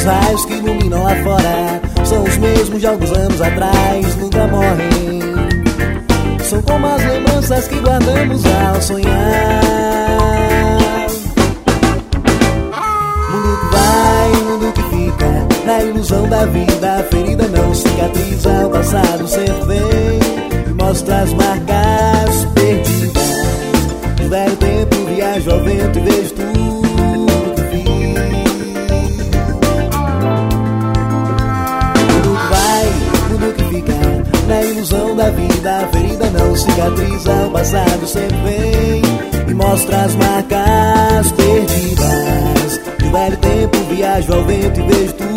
os 0.00 0.04
raios 0.04 0.44
que 0.46 0.54
iluminam 0.54 1.02
lá 1.02 1.14
fora 1.16 1.80
são 2.06 2.22
os 2.24 2.36
mesmos 2.38 2.80
de 2.80 2.86
alguns 2.86 3.12
anos 3.12 3.40
atrás. 3.40 4.16
Nunca 4.16 4.46
morrem. 4.46 5.20
São 6.42 6.62
como 6.62 6.86
as 6.86 7.04
lembranças 7.04 7.68
que 7.68 7.78
guardamos 7.80 8.42
ao 8.46 8.80
sonhar. 8.80 9.60
Mundo 13.30 13.58
que 13.60 13.76
vai, 13.76 14.28
mundo 14.42 14.72
que 14.72 14.82
fica 14.82 15.66
Na 15.66 15.82
ilusão 15.82 16.28
da 16.28 16.46
vida, 16.46 16.98
a 16.98 17.02
ferida 17.04 17.46
não 17.48 17.74
cicatriza 17.74 18.66
O 18.66 18.70
passado 18.70 19.28
sempre 19.28 19.64
vem 19.66 20.68
e 20.68 20.72
mostra 20.72 21.20
as 21.20 21.32
marcas 21.32 22.44
perdidas 22.54 23.22
No 24.20 24.28
velho 24.28 24.56
tempo 24.56 24.96
viajo 25.14 25.50
ao 25.50 25.60
vento 25.60 25.98
e 25.98 26.02
vejo 26.02 26.34
tudo 26.34 26.79
mundo 33.80 33.84
que 33.84 33.92
fica 33.92 34.46
Na 34.46 34.62
ilusão 34.62 35.16
da 35.16 35.30
vida, 35.30 35.78
a 35.78 35.88
ferida 35.88 36.30
não 36.30 36.56
cicatriza 36.56 37.32
O 37.46 37.50
passado 37.50 38.06
sempre 38.06 38.36
vem 38.38 39.02
e 39.48 39.54
mostra 39.54 40.02
as 40.02 40.14
marcas 40.14 41.32
perdidas. 41.32 42.80
No 43.02 43.10
velho 43.10 43.36
tempo 43.38 43.78
viajo 43.90 44.32
ao 44.32 44.44
vento 44.44 44.80
e 44.80 44.82
vejo 44.84 45.12
tudo 45.14 45.29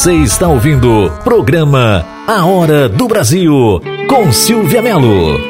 Você 0.00 0.14
está 0.14 0.48
ouvindo 0.48 0.90
o 0.90 1.10
programa 1.10 2.06
A 2.26 2.46
Hora 2.46 2.88
do 2.88 3.06
Brasil 3.06 3.82
com 4.08 4.32
Silvia 4.32 4.80
Melo. 4.80 5.49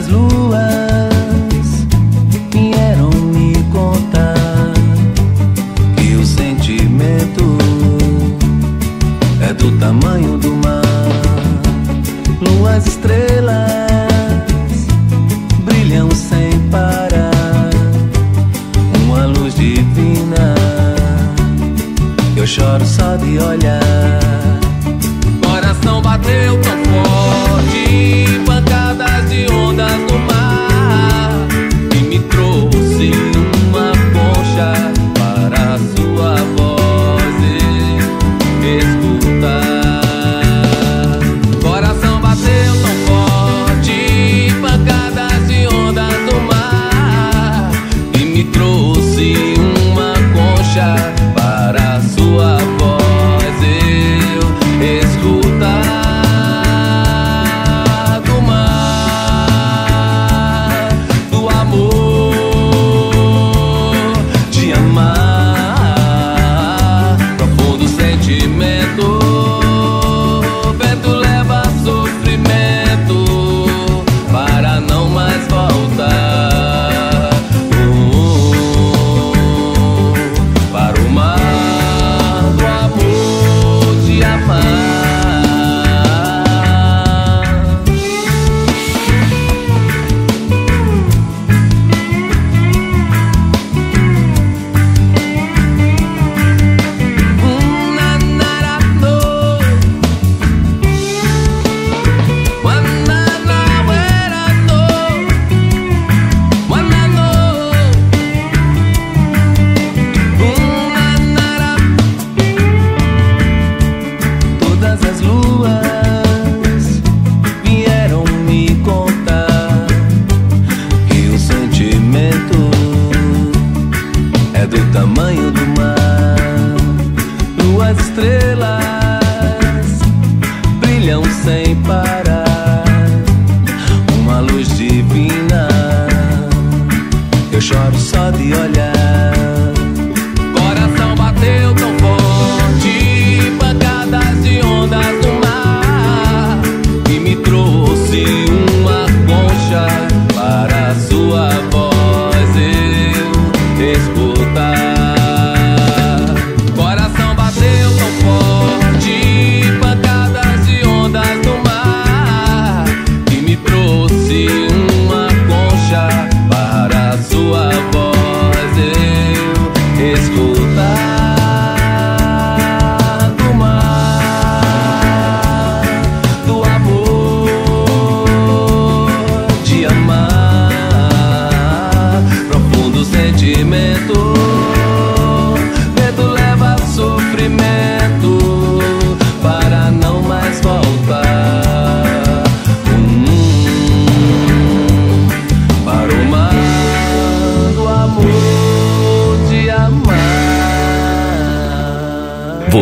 Todas 0.00 0.06
as 0.06 0.08
luas 0.08 1.09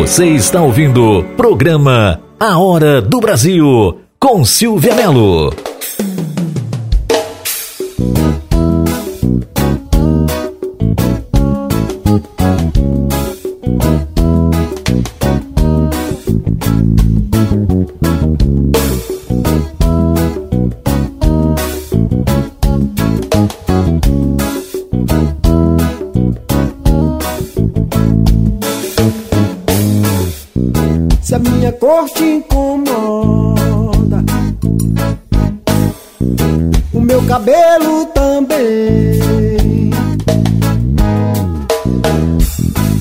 Você 0.09 0.25
está 0.29 0.59
ouvindo 0.59 1.19
o 1.19 1.23
programa 1.23 2.19
A 2.39 2.57
Hora 2.57 2.99
do 2.99 3.19
Brasil 3.19 3.99
com 4.19 4.43
Silvia 4.43 4.95
Melo. 4.95 5.53
O 37.19 37.21
meu 37.21 37.27
cabelo 37.27 38.05
também. 38.07 39.89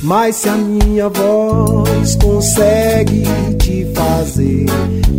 Mas 0.02 0.36
se 0.36 0.48
a 0.48 0.56
minha 0.56 1.08
voz 1.08 2.16
consegue 2.16 3.24
te 3.58 3.86
fazer 3.94 4.66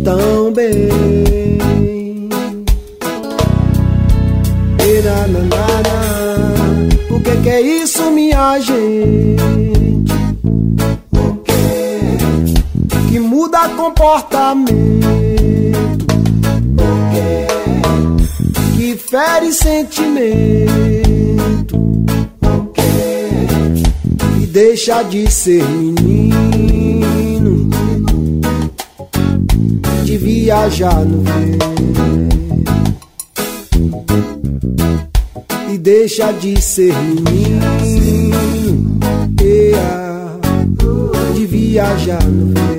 tão 0.04 0.52
bem. 0.52 0.88
E 4.82 5.02
na. 5.02 5.30
O 7.14 7.20
que, 7.20 7.36
que 7.42 7.48
é 7.48 7.60
isso, 7.60 8.10
minha 8.10 8.58
gente? 8.60 9.40
que 13.08 13.18
muda 13.18 13.68
comportamento, 13.70 14.70
fere 19.10 19.52
sentimento, 19.52 20.70
que 24.38 24.46
deixa 24.46 25.02
de 25.02 25.28
ser 25.28 25.64
menino, 25.64 27.68
de 30.04 30.16
viajar 30.16 31.04
no 31.04 31.22
vento, 31.22 31.66
e 35.72 35.76
deixa 35.76 36.32
de 36.34 36.62
ser 36.62 36.94
menino, 36.94 38.38
de 41.34 41.46
viajar 41.46 42.24
no 42.28 42.54
vento. 42.54 42.70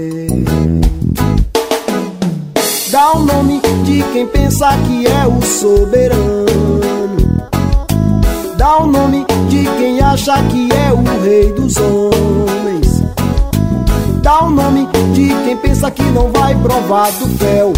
Dá 2.89 3.17
o 3.17 3.25
nome 3.25 3.60
de 4.01 4.13
quem 4.13 4.27
pensa 4.27 4.69
que 4.87 5.05
é 5.05 5.27
o 5.27 5.41
soberano. 5.41 6.45
Dá 8.57 8.79
o 8.79 8.87
nome 8.87 9.25
de 9.47 9.63
quem 9.77 9.99
acha 10.01 10.41
que 10.43 10.69
é 10.71 10.91
o 10.91 11.21
rei 11.23 11.51
dos 11.51 11.77
homens. 11.77 13.03
Dá 14.21 14.43
o 14.43 14.49
nome 14.49 14.87
de 15.13 15.29
quem 15.45 15.57
pensa 15.57 15.91
que 15.91 16.03
não 16.03 16.31
vai 16.31 16.55
provar 16.55 17.11
do 17.11 17.27
fel. 17.37 17.73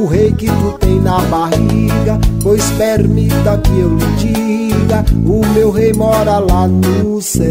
O 0.00 0.06
rei 0.06 0.32
que 0.32 0.46
tu 0.46 0.76
tem 0.78 1.00
na 1.00 1.18
barriga. 1.20 2.18
Pois 2.42 2.70
permita 2.72 3.58
que 3.58 3.78
eu 3.78 3.96
lhe 3.96 4.06
diga: 4.16 5.04
o 5.24 5.44
meu 5.52 5.70
rei 5.70 5.92
mora 5.92 6.38
lá 6.38 6.68
no 6.68 7.20
céu. 7.20 7.50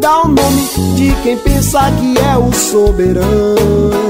Dá 0.00 0.22
o 0.22 0.28
nome 0.28 0.68
de 0.96 1.12
quem 1.22 1.36
pensa 1.38 1.80
que 1.92 2.18
é 2.18 2.36
o 2.36 2.52
soberano. 2.52 4.09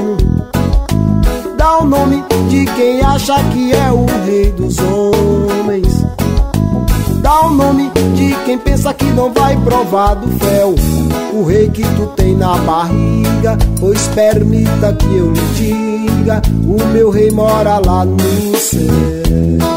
O 1.81 1.83
nome 1.83 2.23
de 2.47 2.63
quem 2.75 3.01
acha 3.01 3.33
que 3.45 3.73
é 3.73 3.91
o 3.91 4.05
rei 4.23 4.51
dos 4.51 4.77
homens. 4.77 6.05
Dá 7.23 7.47
o 7.47 7.49
nome 7.49 7.89
de 8.15 8.35
quem 8.45 8.55
pensa 8.59 8.93
que 8.93 9.05
não 9.05 9.33
vai 9.33 9.57
provar 9.57 10.13
do 10.13 10.27
fel. 10.45 10.75
O 11.33 11.43
rei 11.43 11.71
que 11.71 11.81
tu 11.81 12.05
tem 12.15 12.35
na 12.35 12.55
barriga. 12.59 13.57
Pois 13.79 14.07
permita 14.09 14.93
que 14.93 15.17
eu 15.17 15.31
lhe 15.31 15.41
diga: 15.55 16.39
o 16.63 16.85
meu 16.93 17.09
rei 17.09 17.31
mora 17.31 17.81
lá 17.83 18.05
no 18.05 18.19
céu. 18.57 19.70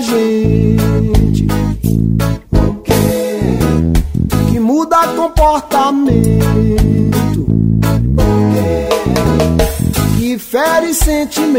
Gente? 0.00 1.46
O 2.52 2.74
que, 4.50 4.60
muda 4.60 5.08
comportamento? 5.08 7.46
O 8.16 8.18
que, 10.18 10.38
fere 10.38 10.94
sentimento? 10.94 11.50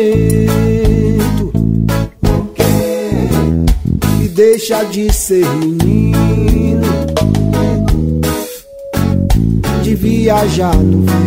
O 2.23 2.45
que, 2.53 4.29
deixa 4.29 4.85
de 4.85 5.11
ser 5.11 5.45
menino? 5.57 6.87
De 9.83 9.95
viajar 9.95 10.77
no 10.77 11.01
vento. 11.01 11.19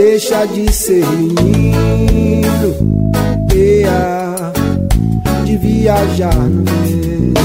deixa 0.00 0.46
de 0.46 0.72
ser 0.72 1.06
menino 1.06 1.89
viajar 6.00 6.34
no 6.34 6.64
vento. 6.64 7.40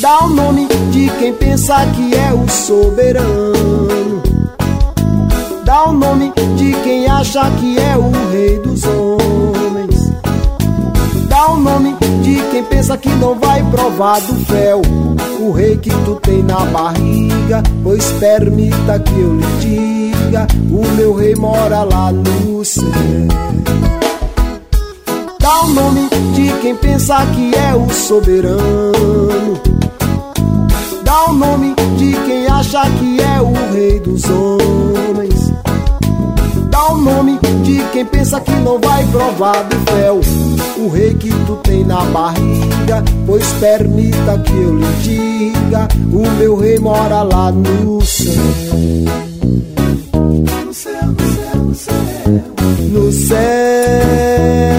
Dá 0.00 0.24
o 0.24 0.28
nome 0.28 0.68
de 0.90 1.10
quem 1.18 1.34
pensa 1.34 1.74
que 1.94 2.14
é 2.14 2.32
o 2.32 2.48
soberano. 2.48 4.22
Dá 5.64 5.88
o 5.88 5.92
nome 5.92 6.32
de 6.56 6.72
quem 6.82 7.06
acha 7.06 7.50
que 7.58 7.78
é 7.78 7.96
o 7.96 8.10
rei 8.30 8.58
dos 8.60 8.84
homens. 8.84 10.12
Dá 11.28 11.50
o 11.50 11.56
nome 11.58 11.96
de 12.22 12.40
quem 12.50 12.64
pensa 12.64 12.96
que 12.96 13.08
não 13.08 13.38
vai 13.38 13.62
provar 13.70 14.20
do 14.20 14.34
fel. 14.46 14.82
O 15.40 15.52
rei 15.52 15.76
que 15.76 15.90
tu 15.90 16.14
tem 16.22 16.42
na 16.42 16.64
barriga. 16.66 17.62
Pois 17.82 18.12
permita 18.12 18.98
que 19.00 19.20
eu 19.20 19.34
lhe 19.34 19.46
diga: 19.60 20.46
o 20.70 20.86
meu 20.96 21.14
rei 21.14 21.34
mora 21.34 21.82
lá 21.82 22.12
no 22.12 22.64
céu. 22.64 23.55
Dá 25.46 25.62
o 25.62 25.68
nome 25.68 26.08
de 26.34 26.52
quem 26.60 26.74
pensa 26.74 27.24
que 27.26 27.54
é 27.54 27.72
o 27.72 27.88
soberano. 27.88 29.56
Dá 31.04 31.30
o 31.30 31.32
nome 31.32 31.72
de 31.96 32.14
quem 32.26 32.48
acha 32.48 32.82
que 32.98 33.20
é 33.20 33.40
o 33.40 33.52
rei 33.72 34.00
dos 34.00 34.24
homens. 34.24 35.52
Dá 36.68 36.92
o 36.92 36.96
nome 36.96 37.38
de 37.62 37.80
quem 37.92 38.04
pensa 38.04 38.40
que 38.40 38.50
não 38.50 38.80
vai 38.80 39.06
provar 39.06 39.62
do 39.62 39.76
fel. 39.92 40.20
O 40.78 40.88
rei 40.88 41.14
que 41.14 41.30
tu 41.30 41.54
tem 41.62 41.84
na 41.84 42.00
barriga. 42.06 43.04
Pois 43.24 43.46
permita 43.60 44.38
que 44.40 44.52
eu 44.52 44.76
lhe 44.76 44.92
diga: 45.04 45.86
o 46.12 46.28
meu 46.28 46.56
rei 46.56 46.80
mora 46.80 47.22
lá 47.22 47.52
no 47.52 48.04
céu. 48.04 48.32
No 50.66 50.74
céu, 50.74 51.06
no 51.06 51.24
céu, 51.36 51.62
no 51.62 51.74
céu. 51.76 51.94
No 52.90 53.12
céu. 53.12 54.75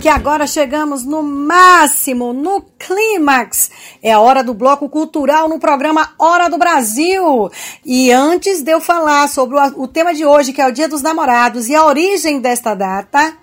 Que 0.00 0.08
agora 0.08 0.46
chegamos 0.46 1.04
no 1.04 1.22
máximo, 1.22 2.32
no 2.32 2.62
clímax. 2.78 3.70
É 4.02 4.12
a 4.12 4.20
hora 4.20 4.42
do 4.42 4.54
bloco 4.54 4.88
cultural 4.88 5.46
no 5.46 5.58
programa 5.58 6.14
Hora 6.18 6.48
do 6.48 6.56
Brasil. 6.56 7.50
E 7.84 8.10
antes 8.10 8.62
de 8.62 8.72
eu 8.72 8.80
falar 8.80 9.28
sobre 9.28 9.58
o, 9.58 9.82
o 9.82 9.86
tema 9.86 10.14
de 10.14 10.24
hoje, 10.24 10.54
que 10.54 10.62
é 10.62 10.66
o 10.66 10.72
Dia 10.72 10.88
dos 10.88 11.02
Namorados 11.02 11.68
e 11.68 11.74
a 11.74 11.84
origem 11.84 12.40
desta 12.40 12.74
data, 12.74 13.36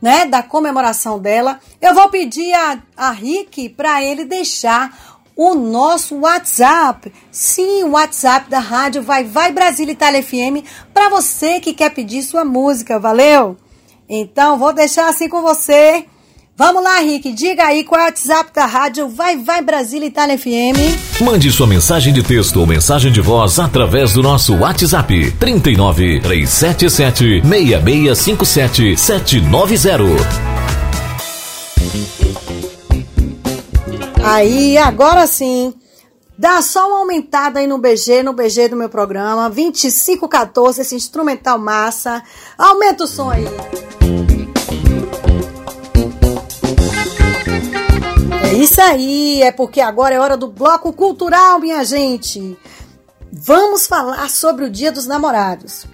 né, 0.00 0.26
da 0.26 0.42
comemoração 0.42 1.18
dela, 1.18 1.58
eu 1.80 1.94
vou 1.94 2.10
pedir 2.10 2.52
a, 2.52 2.78
a 2.94 3.10
Rick 3.10 3.70
para 3.70 4.04
ele 4.04 4.26
deixar 4.26 5.16
o 5.34 5.54
nosso 5.54 6.16
WhatsApp. 6.16 7.10
Sim, 7.32 7.84
o 7.84 7.92
WhatsApp 7.92 8.50
da 8.50 8.58
rádio 8.58 9.02
Vai 9.02 9.24
Vai 9.24 9.50
Brasil 9.50 9.88
Itália 9.88 10.22
FM 10.22 10.62
para 10.92 11.08
você 11.08 11.58
que 11.58 11.72
quer 11.72 11.88
pedir 11.88 12.22
sua 12.22 12.44
música, 12.44 12.98
valeu? 12.98 13.56
Então, 14.08 14.58
vou 14.58 14.72
deixar 14.72 15.08
assim 15.08 15.28
com 15.28 15.42
você. 15.42 16.06
Vamos 16.58 16.82
lá, 16.82 17.00
Rick, 17.00 17.32
diga 17.34 17.64
aí 17.64 17.84
qual 17.84 18.00
é 18.00 18.04
o 18.04 18.06
WhatsApp 18.06 18.50
da 18.54 18.64
rádio 18.64 19.08
Vai 19.08 19.36
Vai 19.36 19.60
Brasil 19.60 20.02
Itália 20.02 20.38
FM. 20.38 21.20
Mande 21.20 21.52
sua 21.52 21.66
mensagem 21.66 22.14
de 22.14 22.22
texto 22.22 22.58
ou 22.58 22.66
mensagem 22.66 23.12
de 23.12 23.20
voz 23.20 23.58
através 23.58 24.14
do 24.14 24.22
nosso 24.22 24.56
WhatsApp 24.56 25.32
39 25.32 26.20
377 26.20 27.42
6657 27.42 28.96
790. 28.96 30.56
Aí, 34.24 34.78
agora 34.78 35.26
sim. 35.26 35.74
Dá 36.38 36.60
só 36.60 36.86
uma 36.88 36.98
aumentada 36.98 37.60
aí 37.60 37.66
no 37.66 37.78
BG, 37.78 38.22
no 38.22 38.34
BG 38.34 38.68
do 38.68 38.76
meu 38.76 38.90
programa. 38.90 39.48
2514, 39.48 40.82
esse 40.82 40.94
instrumental 40.94 41.58
massa. 41.58 42.22
Aumenta 42.58 43.04
o 43.04 43.06
som 43.06 43.30
aí. 43.30 43.44
É 48.44 48.52
isso 48.52 48.80
aí, 48.82 49.42
é 49.42 49.50
porque 49.50 49.80
agora 49.80 50.14
é 50.14 50.20
hora 50.20 50.36
do 50.36 50.48
bloco 50.48 50.92
cultural, 50.92 51.58
minha 51.58 51.82
gente. 51.84 52.56
Vamos 53.32 53.86
falar 53.86 54.28
sobre 54.28 54.66
o 54.66 54.70
Dia 54.70 54.92
dos 54.92 55.06
Namorados. 55.06 55.86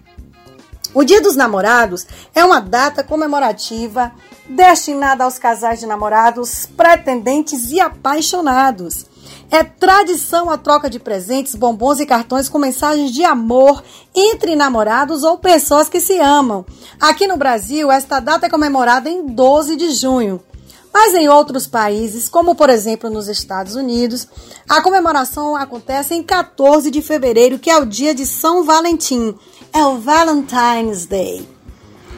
O 0.93 1.05
Dia 1.05 1.21
dos 1.21 1.37
Namorados 1.37 2.05
é 2.35 2.45
uma 2.45 2.61
data 2.61 3.03
comemorativa 3.05 4.13
destinada 4.49 5.25
aos 5.25 5.39
casais 5.39 5.81
de 5.81 5.87
namorados, 5.87 6.67
pretendentes 6.67 7.71
e 7.71 7.81
apaixonados. 7.81 9.12
É 9.53 9.63
tradição 9.63 10.49
a 10.49 10.57
troca 10.57 10.89
de 10.89 10.99
presentes, 10.99 11.55
bombons 11.55 12.01
e 12.01 12.07
cartões 12.07 12.49
com 12.49 12.59
mensagens 12.59 13.11
de 13.11 13.23
amor 13.23 13.85
entre 14.15 14.57
namorados 14.57 15.23
ou 15.23 15.37
pessoas 15.37 15.91
que 15.91 16.01
se 16.01 16.19
amam. 16.19 16.65
Aqui 16.99 17.27
no 17.27 17.37
Brasil, 17.37 17.93
esta 17.93 18.19
data 18.19 18.47
é 18.47 18.49
comemorada 18.49 19.11
em 19.11 19.27
12 19.27 19.77
de 19.77 19.91
junho. 19.91 20.43
Mas 20.91 21.13
em 21.13 21.29
outros 21.29 21.67
países, 21.67 22.31
como 22.31 22.55
por 22.55 22.71
exemplo 22.71 23.11
nos 23.11 23.29
Estados 23.29 23.75
Unidos, 23.75 24.27
a 24.67 24.81
comemoração 24.81 25.55
acontece 25.55 26.15
em 26.15 26.23
14 26.23 26.91
de 26.91 27.03
fevereiro, 27.03 27.59
que 27.59 27.71
é 27.71 27.77
o 27.77 27.85
dia 27.85 28.15
de 28.15 28.25
São 28.25 28.65
Valentim. 28.65 29.35
É 29.71 29.85
o 29.85 29.99
Valentine's 29.99 31.05
Day. 31.05 31.47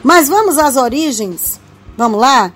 Mas 0.01 0.29
vamos 0.29 0.57
às 0.57 0.77
origens? 0.77 1.59
Vamos 1.97 2.21
lá? 2.21 2.53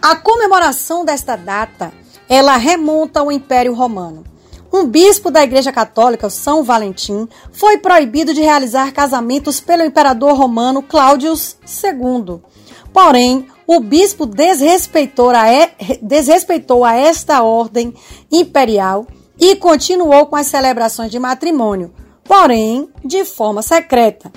A 0.00 0.14
comemoração 0.14 1.04
desta 1.04 1.34
data, 1.34 1.92
ela 2.28 2.56
remonta 2.56 3.20
ao 3.20 3.32
Império 3.32 3.74
Romano. 3.74 4.24
Um 4.72 4.86
bispo 4.86 5.30
da 5.30 5.42
Igreja 5.42 5.72
Católica, 5.72 6.28
São 6.28 6.62
Valentim, 6.62 7.26
foi 7.52 7.78
proibido 7.78 8.34
de 8.34 8.42
realizar 8.42 8.92
casamentos 8.92 9.60
pelo 9.60 9.82
imperador 9.82 10.34
romano 10.34 10.82
Cláudius 10.82 11.56
II. 11.82 12.40
Porém, 12.92 13.46
o 13.66 13.80
bispo 13.80 14.26
desrespeitou 14.26 15.30
a, 15.30 15.44
desrespeitou 16.02 16.84
a 16.84 16.94
esta 16.94 17.42
ordem 17.42 17.94
imperial 18.30 19.06
e 19.38 19.56
continuou 19.56 20.26
com 20.26 20.36
as 20.36 20.46
celebrações 20.48 21.10
de 21.10 21.18
matrimônio, 21.18 21.92
porém 22.24 22.90
de 23.04 23.24
forma 23.24 23.62
secreta. 23.62 24.30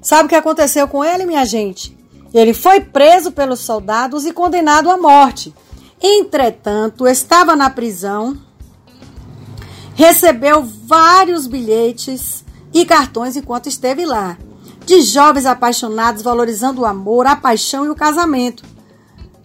Sabe 0.00 0.26
o 0.26 0.28
que 0.28 0.34
aconteceu 0.34 0.86
com 0.86 1.04
ele, 1.04 1.26
minha 1.26 1.44
gente? 1.44 1.96
Ele 2.32 2.52
foi 2.52 2.80
preso 2.80 3.32
pelos 3.32 3.60
soldados 3.60 4.26
e 4.26 4.32
condenado 4.32 4.90
à 4.90 4.96
morte. 4.96 5.54
Entretanto, 6.00 7.06
estava 7.06 7.56
na 7.56 7.70
prisão, 7.70 8.36
recebeu 9.94 10.62
vários 10.62 11.46
bilhetes 11.46 12.44
e 12.72 12.84
cartões 12.84 13.36
enquanto 13.36 13.68
esteve 13.68 14.04
lá 14.04 14.36
de 14.86 15.02
jovens 15.02 15.46
apaixonados 15.46 16.22
valorizando 16.22 16.82
o 16.82 16.86
amor, 16.86 17.26
a 17.26 17.34
paixão 17.34 17.84
e 17.84 17.90
o 17.90 17.94
casamento. 17.94 18.64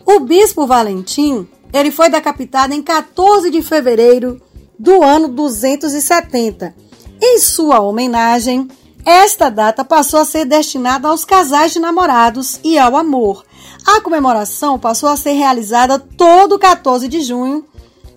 O 0.06 0.20
bispo 0.20 0.68
Valentim, 0.68 1.48
ele 1.74 1.90
foi 1.90 2.10
decapitado 2.10 2.74
em 2.74 2.82
14 2.82 3.50
de 3.50 3.62
fevereiro 3.64 4.40
do 4.78 5.02
ano 5.02 5.28
270. 5.28 6.76
Em 7.20 7.40
sua 7.40 7.80
homenagem, 7.80 8.68
esta 9.04 9.50
data 9.50 9.84
passou 9.84 10.20
a 10.20 10.26
ser 10.26 10.46
destinada 10.46 11.08
aos 11.08 11.26
casais 11.26 11.72
de 11.72 11.80
namorados 11.80 12.60
e 12.64 12.78
ao 12.78 12.96
amor. 12.96 13.44
A 13.86 14.02
comemoração 14.02 14.78
passou 14.78 15.10
a 15.10 15.18
ser 15.18 15.34
realizada 15.34 15.98
todo 16.00 16.60
14 16.60 17.08
de 17.08 17.22
junho, 17.22 17.66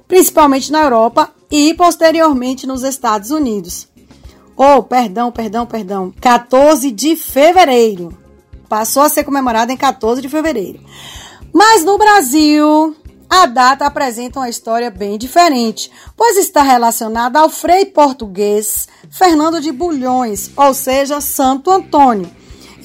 principalmente 0.07 0.71
na 0.71 0.83
Europa 0.83 1.31
e 1.51 1.75
posteriormente 1.75 2.67
nos 2.67 2.83
Estados 2.83 3.31
Unidos. 3.31 3.89
Oh, 4.57 4.83
perdão, 4.83 5.33
perdão, 5.33 5.67
perdão. 5.67 6.13
14 6.21 6.91
de 6.91 7.17
fevereiro. 7.17 8.17
Passou 8.69 9.03
a 9.03 9.09
ser 9.09 9.25
comemorada 9.25 9.73
em 9.73 9.77
14 9.77 10.23
de 10.23 10.29
fevereiro. 10.29 10.81
Mas 11.53 11.85
no 11.85 11.99
Brasil, 11.99 12.95
a 13.29 13.47
data 13.47 13.87
apresenta 13.87 14.39
uma 14.39 14.49
história 14.49 14.91
bem 14.91 15.19
diferente, 15.19 15.91
pois 16.17 16.37
está 16.37 16.63
relacionada 16.63 17.41
ao 17.41 17.49
frei 17.49 17.85
português 17.87 18.89
Fernando 19.11 19.61
de 19.61 19.73
Bulhões, 19.73 20.51
ou 20.57 20.73
seja, 20.73 21.21
Santo 21.21 21.71
Antônio. 21.71 22.31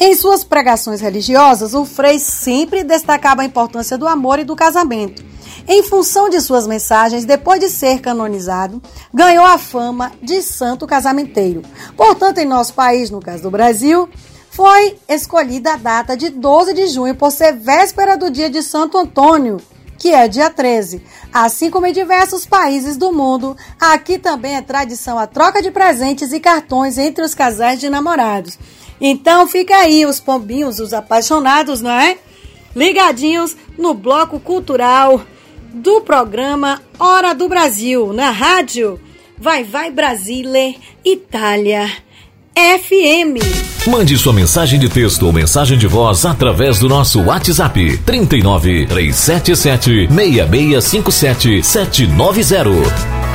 Em 0.01 0.15
suas 0.15 0.45
pregações 0.45 1.01
religiosas, 1.01 1.73
o 1.73 1.83
frei 1.83 2.19
sempre 2.19 2.85
destacava 2.85 3.41
a 3.41 3.45
importância 3.45 3.97
do 3.97 4.07
amor 4.07 4.39
e 4.39 4.45
do 4.45 4.55
casamento. 4.55 5.21
Em 5.67 5.83
função 5.83 6.29
de 6.29 6.39
suas 6.39 6.65
mensagens, 6.65 7.25
depois 7.25 7.59
de 7.59 7.69
ser 7.69 7.99
canonizado, 7.99 8.81
ganhou 9.13 9.43
a 9.43 9.57
fama 9.57 10.13
de 10.23 10.41
santo 10.41 10.87
casamenteiro. 10.87 11.63
Portanto, 11.97 12.37
em 12.37 12.45
nosso 12.45 12.73
país, 12.75 13.09
no 13.09 13.19
caso 13.19 13.43
do 13.43 13.51
Brasil, 13.51 14.07
foi 14.49 14.97
escolhida 15.05 15.73
a 15.73 15.77
data 15.77 16.15
de 16.15 16.29
12 16.29 16.73
de 16.73 16.87
junho 16.87 17.13
por 17.13 17.29
ser 17.29 17.51
véspera 17.51 18.17
do 18.17 18.31
dia 18.31 18.49
de 18.49 18.63
Santo 18.63 18.97
Antônio, 18.97 19.57
que 19.97 20.13
é 20.13 20.29
dia 20.29 20.49
13. 20.49 21.03
Assim 21.31 21.69
como 21.69 21.85
em 21.85 21.91
diversos 21.91 22.45
países 22.45 22.95
do 22.95 23.11
mundo, 23.11 23.55
aqui 23.77 24.17
também 24.17 24.55
é 24.55 24.61
tradição 24.61 25.19
a 25.19 25.27
troca 25.27 25.61
de 25.61 25.71
presentes 25.71 26.31
e 26.31 26.39
cartões 26.39 26.97
entre 26.97 27.21
os 27.21 27.35
casais 27.35 27.81
de 27.81 27.89
namorados. 27.89 28.57
Então 29.01 29.47
fica 29.47 29.75
aí 29.75 30.05
os 30.05 30.19
pombinhos, 30.19 30.79
os 30.79 30.93
apaixonados, 30.93 31.81
não 31.81 31.91
é? 31.91 32.17
Ligadinhos 32.75 33.55
no 33.77 33.93
bloco 33.93 34.39
cultural 34.39 35.21
do 35.73 36.01
programa 36.01 36.81
Hora 36.99 37.33
do 37.33 37.47
Brasil, 37.47 38.11
na 38.13 38.31
rádio 38.31 38.99
Vai 39.37 39.63
Vai 39.63 39.89
Brasile, 39.89 40.77
Itália, 41.03 41.89
FM. 42.55 43.87
Mande 43.87 44.17
sua 44.17 44.33
mensagem 44.33 44.77
de 44.77 44.89
texto 44.89 45.25
ou 45.25 45.31
mensagem 45.31 45.77
de 45.77 45.87
voz 45.87 46.25
através 46.25 46.77
do 46.79 46.89
nosso 46.89 47.21
WhatsApp 47.21 47.97
39 47.99 48.85
377 48.87 50.09
6657 50.13 51.63
790. 51.63 53.29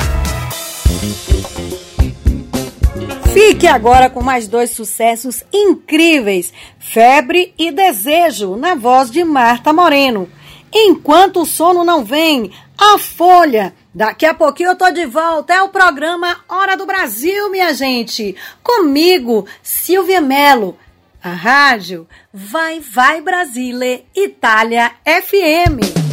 Fique 3.35 3.67
agora 3.67 4.09
com 4.09 4.23
mais 4.23 4.47
dois 4.47 4.69
sucessos 4.69 5.43
incríveis: 5.53 6.53
Febre 6.79 7.53
e 7.59 7.69
Desejo, 7.69 8.55
na 8.55 8.75
voz 8.75 9.11
de 9.11 9.25
Marta 9.25 9.73
Moreno. 9.73 10.29
Enquanto 10.73 11.41
o 11.41 11.45
sono 11.45 11.83
não 11.83 12.05
vem, 12.05 12.53
a 12.77 12.97
Folha. 12.97 13.75
Daqui 13.93 14.25
a 14.25 14.33
pouquinho 14.33 14.69
eu 14.69 14.77
tô 14.77 14.89
de 14.89 15.05
volta. 15.05 15.53
É 15.53 15.61
o 15.61 15.67
programa 15.67 16.37
Hora 16.47 16.77
do 16.77 16.85
Brasil, 16.85 17.51
minha 17.51 17.73
gente. 17.73 18.37
Comigo, 18.63 19.45
Silvia 19.61 20.21
Mello. 20.21 20.77
A 21.21 21.31
rádio 21.31 22.07
Vai 22.33 22.79
Vai 22.79 23.19
Brasile, 23.19 24.05
Itália 24.15 24.93
FM. 25.03 26.04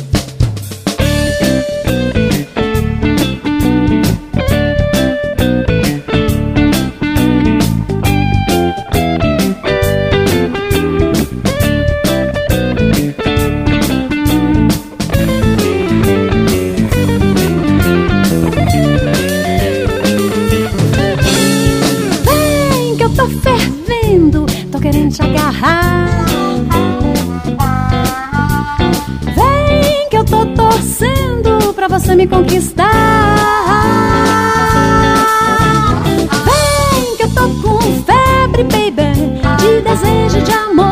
faça 32.03 32.17
me 32.17 32.27
conquistar. 32.27 32.91
Vem 36.45 37.17
que 37.17 37.23
eu 37.23 37.29
tô 37.29 37.49
com 37.63 37.81
febre, 38.03 38.65
baby, 38.65 39.15
de 39.59 39.81
desejo 39.83 40.43
de 40.43 40.51
amor. 40.51 40.92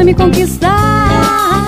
me 0.00 0.14
conquistar. 0.14 1.66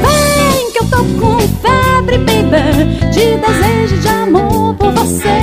Vem 0.00 0.70
que 0.70 0.78
eu 0.78 0.88
tô 0.88 0.98
com 1.20 1.38
febre, 1.60 2.18
baby, 2.18 3.10
de 3.12 3.36
desejo 3.36 3.98
de 4.00 4.08
amor 4.08 4.74
por 4.74 4.92
você. 4.92 5.35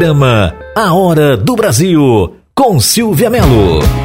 programa 0.00 0.54
A 0.74 0.94
Hora 0.94 1.36
do 1.36 1.54
Brasil, 1.54 2.34
com 2.54 2.80
Silvia 2.80 3.28
Melo. 3.28 3.99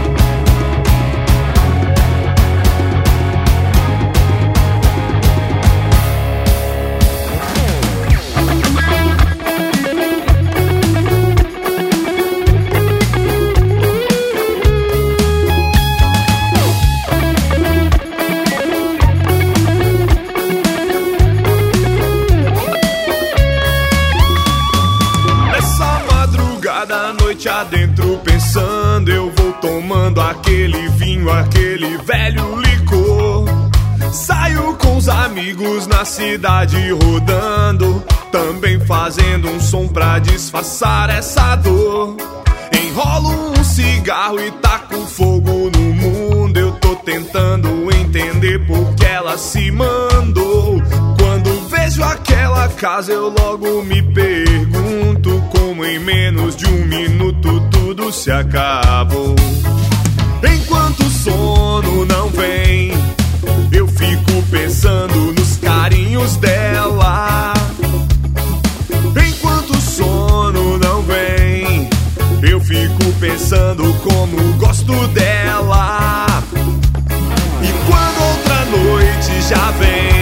pra 40.15 40.19
disfarçar 40.19 41.09
essa 41.09 41.55
dor. 41.57 42.15
Enrolo 42.71 43.51
um 43.51 43.63
cigarro 43.63 44.39
e 44.39 44.49
taco 44.51 44.95
fogo 45.07 45.69
no 45.69 45.93
mundo. 45.93 46.57
Eu 46.57 46.71
tô 46.73 46.95
tentando 46.95 47.93
entender 47.93 48.65
por 48.65 48.95
que 48.95 49.05
ela 49.05 49.37
se 49.37 49.69
mandou. 49.71 50.81
Quando 51.19 51.67
vejo 51.67 52.01
aquela 52.01 52.67
casa, 52.69 53.11
eu 53.11 53.27
logo 53.27 53.83
me 53.83 54.01
pergunto 54.01 55.43
como 55.51 55.83
em 55.83 55.99
menos 55.99 56.55
de 56.55 56.65
um 56.65 56.85
minuto 56.85 57.59
tudo 57.71 58.11
se 58.13 58.31
acabou. 58.31 59.35
Enquanto 60.41 61.01
o 61.01 61.09
sono 61.09 62.05
não 62.05 62.29
vem, 62.29 62.91
eu 63.69 63.85
fico 63.87 64.43
pensando 64.49 65.33
nos 65.33 65.57
carinhos 65.57 66.37
dela. 66.37 67.54
pensando 73.45 73.93
como 74.01 74.53
gosto 74.57 75.07
dela. 75.09 76.25
E 77.61 77.71
quando 77.85 78.23
outra 78.27 78.65
noite 78.65 79.39
já 79.47 79.69
vem. 79.73 80.14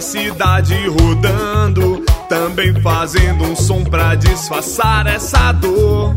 Cidade 0.00 0.74
rodando, 0.88 2.04
também 2.28 2.72
fazendo 2.80 3.44
um 3.44 3.56
som 3.56 3.82
pra 3.84 4.14
disfarçar 4.14 5.06
essa 5.06 5.52
dor. 5.52 6.14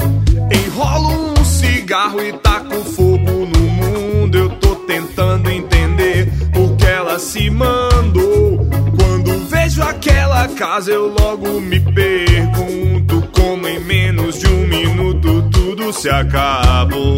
Enrolo 0.51 1.33
um 1.39 1.43
cigarro 1.45 2.21
e 2.21 2.33
taco 2.33 2.83
fogo 2.83 3.45
no 3.45 3.59
mundo, 3.59 4.37
eu 4.37 4.49
tô 4.59 4.75
tentando 4.75 5.49
entender 5.49 6.31
o 6.55 6.75
que 6.75 6.85
ela 6.85 7.17
se 7.19 7.49
mandou. 7.49 8.69
Quando 8.97 9.47
vejo 9.49 9.81
aquela 9.81 10.47
casa, 10.49 10.91
eu 10.91 11.07
logo 11.07 11.59
me 11.59 11.79
pergunto 11.79 13.23
como 13.33 13.67
em 13.67 13.79
menos 13.79 14.39
de 14.39 14.47
um 14.47 14.67
minuto 14.67 15.49
tudo 15.51 15.91
se 15.93 16.09
acabou. 16.09 17.15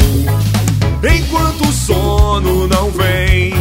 Enquanto 1.03 1.67
o 1.67 1.71
sono 1.71 2.67
não 2.67 2.89
vem, 2.91 3.53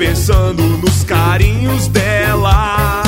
pensando 0.00 0.62
nos 0.78 1.04
carinhos 1.04 1.86
dela. 1.88 3.02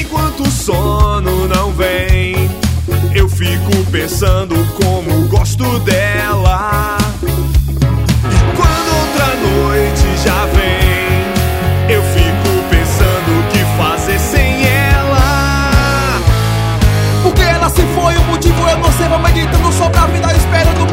Enquanto 0.00 0.42
o 0.42 0.50
sono 0.50 1.46
não 1.46 1.70
vem, 1.70 2.50
eu 3.14 3.28
fico 3.28 3.70
pensando 3.92 4.56
como 4.74 5.28
gosto 5.28 5.78
dela. 5.78 6.98
E 7.22 8.56
quando 8.56 8.88
outra 8.98 9.26
noite 9.36 10.24
já 10.24 10.44
vem, 10.46 11.94
eu 11.94 12.02
fico 12.02 12.68
pensando 12.68 13.38
o 13.38 13.44
que 13.52 13.64
fazer 13.80 14.18
sem 14.18 14.66
ela. 14.66 16.20
Porque 17.22 17.42
ela 17.42 17.70
se 17.70 17.82
foi, 17.94 18.16
o 18.16 18.24
motivo 18.24 18.68
eu 18.68 18.78
não 18.78 18.90
sei 18.90 19.06
Vou 19.12 19.20
meditando 19.20 19.70
sobre 19.72 19.98
a 19.98 20.06
vida, 20.06 20.34
esperando 20.34 20.91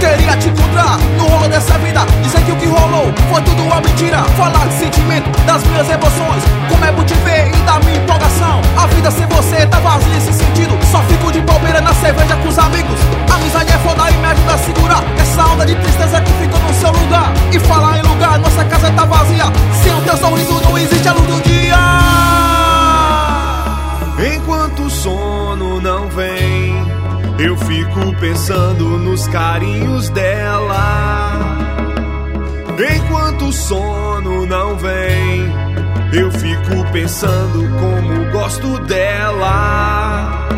Queria 0.00 0.36
te 0.36 0.48
encontrar 0.48 0.98
no 1.16 1.26
rolo 1.26 1.48
dessa 1.48 1.76
vida. 1.78 2.00
Dizer 2.22 2.42
que 2.44 2.52
o 2.52 2.56
que 2.56 2.66
rolou 2.66 3.12
foi 3.30 3.42
tudo 3.42 3.62
uma 3.62 3.80
mentira. 3.80 4.22
Falar 4.36 4.66
de 4.66 4.74
sentimento, 4.74 5.30
das 5.44 5.62
minhas 5.64 5.88
emoções. 5.88 6.42
Como 6.68 6.84
é 6.84 6.92
bom 6.92 7.04
te 7.04 7.14
ver 7.14 7.48
e 7.48 7.56
da 7.62 7.78
minha 7.80 7.96
empolgação. 7.96 8.60
A 8.76 8.86
vida 8.86 9.10
sem 9.10 9.26
você 9.26 9.66
tá 9.66 9.78
vazia 9.80 10.08
nesse 10.08 10.32
sentido. 10.32 10.78
Só 10.90 11.02
fico 11.02 11.32
de 11.32 11.40
bobeira 11.40 11.80
na 11.80 11.92
cerveja 11.94 12.36
com 12.36 12.48
os 12.48 12.58
amigos. 12.58 12.98
Amizade 13.32 13.72
é 13.72 13.78
foda 13.78 14.10
e 14.10 14.16
me 14.16 14.26
ajuda 14.26 14.54
a 14.54 14.58
segurar. 14.58 15.04
Essa 15.18 15.42
onda 15.46 15.66
de 15.66 15.74
tristeza 15.74 16.20
que 16.20 16.32
ficou 16.32 16.60
no 16.60 16.74
seu 16.74 16.90
lugar. 16.90 17.32
E 17.52 17.58
falar 17.60 17.98
em 17.98 18.02
lugar, 18.02 18.38
nossa 18.38 18.64
casa 18.64 18.90
tá 18.92 19.04
vazia. 19.04 19.44
Sem 19.82 19.94
o 19.94 20.00
teu 20.02 20.16
sorriso 20.16 20.60
não 20.62 20.78
existe 20.78 21.08
a 21.08 21.12
luz 21.12 21.26
do 21.26 21.42
dia. 21.42 21.76
Enquanto 24.34 24.82
o 24.82 24.90
sono 24.90 25.80
não 25.80 26.08
vem, 26.08 26.84
eu 27.38 27.56
fico 27.56 28.14
pensando 28.20 28.98
nos 28.98 29.28
carinhos 29.28 30.10
dela. 30.10 31.58
Enquanto 32.96 33.46
o 33.46 33.52
sono 33.52 34.46
não 34.46 34.76
vem, 34.76 35.46
eu 36.12 36.30
fico 36.32 36.92
pensando 36.92 37.64
como 37.80 38.30
gosto 38.32 38.78
dela. 38.80 40.48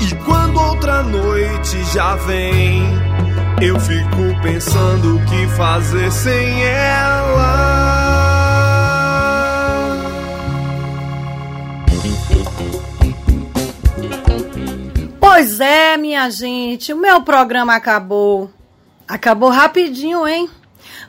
E 0.00 0.14
quando 0.24 0.60
outra 0.60 1.02
noite 1.02 1.84
já 1.92 2.16
vem, 2.16 2.82
eu 3.60 3.78
fico 3.78 4.40
pensando 4.42 5.16
o 5.16 5.24
que 5.26 5.46
fazer 5.48 6.10
sem 6.10 6.64
ela. 6.64 7.78
Pois 15.38 15.60
é, 15.60 15.96
minha 15.96 16.28
gente, 16.30 16.92
o 16.92 16.96
meu 16.96 17.22
programa 17.22 17.72
acabou. 17.72 18.50
Acabou 19.06 19.50
rapidinho, 19.50 20.26
hein? 20.26 20.50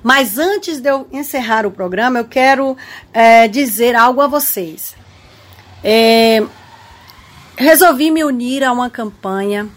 Mas 0.03 0.38
antes 0.38 0.80
de 0.80 0.88
eu 0.88 1.07
encerrar 1.11 1.65
o 1.65 1.71
programa, 1.71 2.19
eu 2.19 2.25
quero 2.25 2.77
é, 3.11 3.47
dizer 3.47 3.95
algo 3.95 4.21
a 4.21 4.27
vocês. 4.27 4.93
É, 5.84 6.43
resolvi 7.57 8.11
me 8.11 8.23
unir 8.23 8.63
a 8.63 8.71
uma 8.71 8.88
campanha 8.88 9.67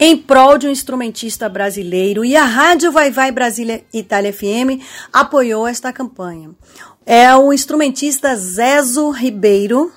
em 0.00 0.16
prol 0.16 0.58
de 0.58 0.66
um 0.66 0.70
instrumentista 0.70 1.48
brasileiro 1.48 2.24
e 2.24 2.34
a 2.34 2.44
Rádio 2.44 2.90
Vai 2.90 3.12
Vai 3.12 3.30
Brasília 3.30 3.84
Itália 3.94 4.32
FM 4.32 4.82
apoiou 5.12 5.64
esta 5.64 5.92
campanha. 5.92 6.50
É 7.06 7.32
o 7.36 7.52
instrumentista 7.52 8.34
Zezo 8.34 9.10
Ribeiro. 9.10 9.92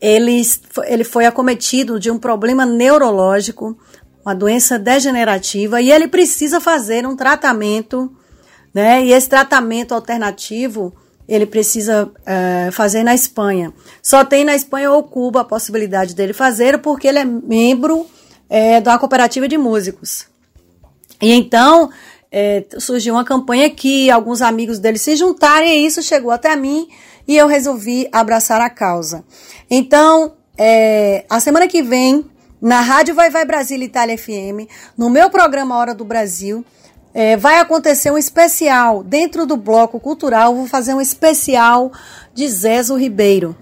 Ele, 0.00 0.40
ele 0.84 1.04
foi 1.04 1.26
acometido 1.26 2.00
de 2.00 2.10
um 2.10 2.18
problema 2.18 2.64
neurológico, 2.64 3.76
uma 4.24 4.34
doença 4.34 4.78
degenerativa, 4.78 5.80
e 5.80 5.90
ele 5.90 6.08
precisa 6.08 6.60
fazer 6.60 7.06
um 7.06 7.16
tratamento, 7.16 8.10
né? 8.72 9.04
E 9.04 9.12
esse 9.12 9.28
tratamento 9.28 9.94
alternativo 9.94 10.92
ele 11.30 11.46
precisa 11.46 12.10
é, 12.26 12.70
fazer 12.72 13.04
na 13.04 13.14
Espanha. 13.14 13.72
Só 14.02 14.24
tem 14.24 14.44
na 14.44 14.56
Espanha 14.56 14.90
ou 14.90 15.04
Cuba 15.04 15.42
a 15.42 15.44
possibilidade 15.44 16.12
dele 16.12 16.32
fazer, 16.32 16.78
porque 16.78 17.06
ele 17.06 17.20
é 17.20 17.24
membro 17.24 18.04
é, 18.48 18.80
da 18.80 18.98
cooperativa 18.98 19.46
de 19.46 19.56
músicos. 19.56 20.26
E 21.22 21.32
então 21.32 21.88
é, 22.30 22.64
surgiu 22.78 23.14
uma 23.14 23.24
campanha 23.24 23.68
que 23.70 24.10
alguns 24.10 24.40
amigos 24.40 24.78
dele 24.78 24.98
se 24.98 25.16
juntaram 25.16 25.66
e 25.66 25.84
isso 25.84 26.02
chegou 26.02 26.30
até 26.30 26.54
mim 26.54 26.88
e 27.26 27.36
eu 27.36 27.46
resolvi 27.46 28.08
abraçar 28.12 28.60
a 28.60 28.70
causa. 28.70 29.24
Então, 29.70 30.34
é, 30.56 31.24
a 31.28 31.40
semana 31.40 31.66
que 31.66 31.82
vem, 31.82 32.24
na 32.60 32.80
Rádio 32.80 33.14
Vai 33.14 33.30
Vai 33.30 33.44
Brasília 33.44 33.84
Itália 33.84 34.16
FM, 34.16 34.68
no 34.96 35.08
meu 35.08 35.30
programa 35.30 35.76
Hora 35.76 35.94
do 35.94 36.04
Brasil, 36.04 36.64
é, 37.12 37.36
vai 37.36 37.58
acontecer 37.58 38.10
um 38.10 38.18
especial 38.18 39.02
dentro 39.02 39.46
do 39.46 39.56
bloco 39.56 39.98
cultural. 39.98 40.54
Vou 40.54 40.66
fazer 40.66 40.94
um 40.94 41.00
especial 41.00 41.90
de 42.34 42.48
Zezo 42.48 42.96
Ribeiro. 42.96 43.56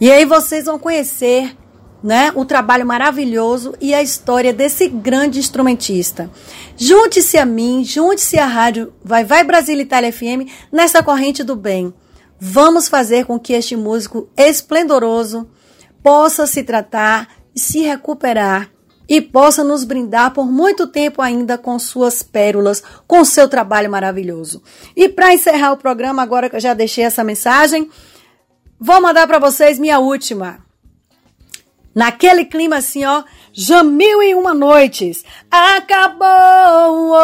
E 0.00 0.10
aí 0.10 0.24
vocês 0.24 0.66
vão 0.66 0.78
conhecer 0.78 1.56
né, 2.02 2.32
o 2.34 2.44
trabalho 2.44 2.86
maravilhoso 2.86 3.74
e 3.80 3.94
a 3.94 4.02
história 4.02 4.52
desse 4.52 4.88
grande 4.88 5.38
instrumentista. 5.38 6.30
Junte-se 6.76 7.38
a 7.38 7.46
mim, 7.46 7.84
junte-se 7.84 8.38
à 8.38 8.46
rádio 8.46 8.92
Vai 9.02 9.24
Vai 9.24 9.44
Brasília 9.44 9.82
Itália 9.82 10.12
FM 10.12 10.50
nessa 10.70 11.02
corrente 11.02 11.42
do 11.42 11.56
bem. 11.56 11.92
Vamos 12.38 12.88
fazer 12.88 13.24
com 13.24 13.38
que 13.38 13.54
este 13.54 13.76
músico 13.76 14.28
esplendoroso 14.36 15.48
possa 16.02 16.46
se 16.46 16.62
tratar 16.62 17.28
se 17.56 17.80
recuperar 17.80 18.70
e 19.08 19.20
possa 19.20 19.64
nos 19.64 19.84
brindar 19.84 20.32
por 20.32 20.46
muito 20.46 20.86
tempo 20.86 21.22
ainda 21.22 21.56
com 21.56 21.78
suas 21.78 22.22
pérolas, 22.22 22.82
com 23.06 23.24
seu 23.24 23.48
trabalho 23.48 23.90
maravilhoso. 23.90 24.62
E 24.94 25.08
para 25.08 25.32
encerrar 25.32 25.72
o 25.72 25.76
programa, 25.76 26.22
agora 26.22 26.50
que 26.50 26.56
eu 26.56 26.60
já 26.60 26.74
deixei 26.74 27.04
essa 27.04 27.24
mensagem, 27.24 27.88
vou 28.78 29.00
mandar 29.00 29.26
para 29.26 29.38
vocês 29.38 29.78
minha 29.78 29.98
última. 29.98 30.65
Naquele 31.96 32.44
clima 32.44 32.76
assim, 32.76 33.06
ó, 33.06 33.22
já 33.54 33.82
mil 33.82 34.22
e 34.22 34.34
uma 34.34 34.52
noites. 34.52 35.24
Acabou, 35.50 37.16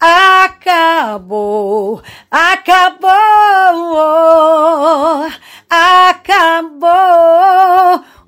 acabou, 0.00 2.02
acabou, 2.28 3.12
acabou. 5.70 6.90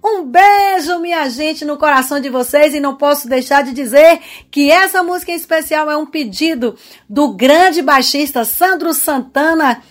Um 0.04 0.24
beijo, 0.24 1.00
minha 1.00 1.28
gente, 1.28 1.64
no 1.64 1.76
coração 1.76 2.20
de 2.20 2.28
vocês 2.28 2.72
e 2.72 2.78
não 2.78 2.94
posso 2.94 3.28
deixar 3.28 3.64
de 3.64 3.72
dizer 3.72 4.20
que 4.48 4.70
essa 4.70 5.02
música 5.02 5.32
em 5.32 5.36
especial 5.36 5.90
é 5.90 5.96
um 5.96 6.06
pedido 6.06 6.76
do 7.08 7.34
grande 7.34 7.82
baixista 7.82 8.44
Sandro 8.44 8.94
Santana, 8.94 9.82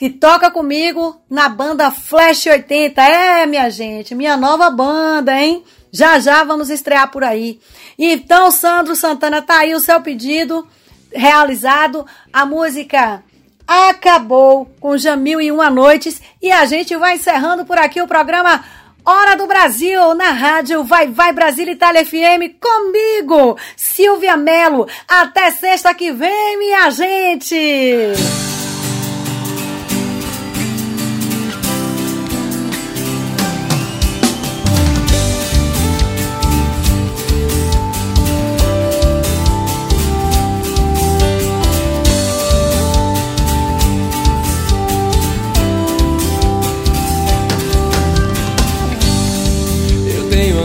que 0.00 0.08
toca 0.08 0.50
comigo 0.50 1.20
na 1.28 1.46
banda 1.46 1.90
Flash 1.90 2.46
80. 2.46 3.02
É, 3.02 3.44
minha 3.44 3.68
gente, 3.68 4.14
minha 4.14 4.34
nova 4.34 4.70
banda, 4.70 5.38
hein? 5.38 5.62
Já 5.92 6.18
já 6.18 6.42
vamos 6.42 6.70
estrear 6.70 7.10
por 7.10 7.22
aí. 7.22 7.60
Então, 7.98 8.50
Sandro 8.50 8.96
Santana, 8.96 9.42
tá 9.42 9.58
aí 9.58 9.74
o 9.74 9.78
seu 9.78 10.00
pedido 10.00 10.66
realizado. 11.12 12.06
A 12.32 12.46
música 12.46 13.22
acabou 13.66 14.74
com 14.80 14.96
Jamil 14.96 15.38
e 15.38 15.52
Uma 15.52 15.68
Noites 15.68 16.22
e 16.40 16.50
a 16.50 16.64
gente 16.64 16.96
vai 16.96 17.16
encerrando 17.16 17.66
por 17.66 17.76
aqui 17.76 18.00
o 18.00 18.08
programa 18.08 18.64
Hora 19.04 19.36
do 19.36 19.46
Brasil, 19.46 20.14
na 20.14 20.30
rádio 20.30 20.82
Vai 20.82 21.08
Vai 21.08 21.34
Brasília 21.34 21.72
Itália 21.72 22.06
FM, 22.06 22.56
comigo, 22.58 23.58
Silvia 23.76 24.34
Melo. 24.34 24.88
Até 25.06 25.50
sexta 25.50 25.92
que 25.92 26.10
vem, 26.10 26.58
minha 26.58 26.88
gente! 26.90 28.14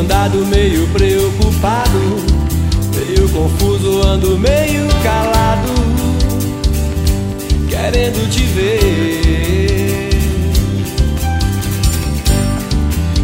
Andado 0.05 0.45
meio 0.45 0.87
preocupado, 0.89 1.99
meio 2.95 3.27
confuso, 3.29 4.03
ando 4.03 4.37
meio 4.37 4.87
calado, 5.01 5.73
querendo 7.67 8.29
te 8.29 8.43
ver. 8.43 10.09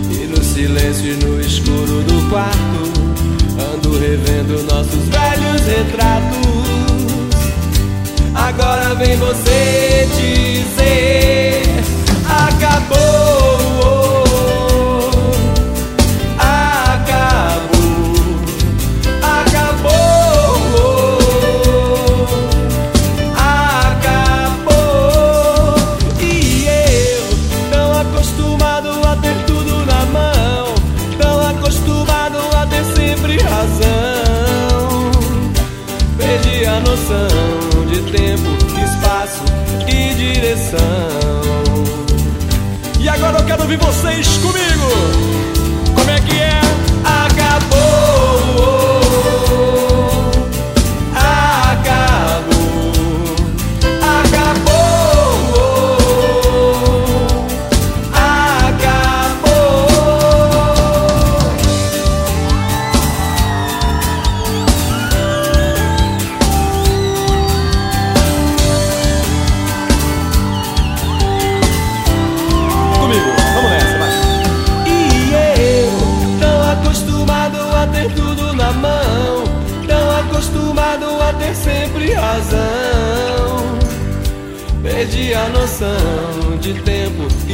E 0.09 0.25
no 0.25 0.43
silêncio 0.43 1.13
e 1.13 1.23
no 1.23 1.39
escuro 1.39 2.01
do 2.01 2.29
quarto, 2.31 2.91
ando 3.75 3.99
revendo 3.99 4.63
nossos 4.63 5.07
velhos 5.07 5.61
retratos. 5.67 6.41
Agora 8.33 8.95
vem 8.95 9.15
você 9.17 10.07
dizer: 10.17 11.61
acabou. 12.27 13.30
Ouvir 43.71 43.77
vocês 43.77 44.37
comigo. 44.37 45.40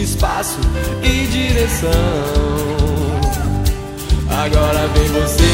Espaço 0.08 0.60
e 1.04 1.28
direção. 1.28 1.92
Agora 4.30 4.88
vem 4.94 5.08
você 5.10 5.47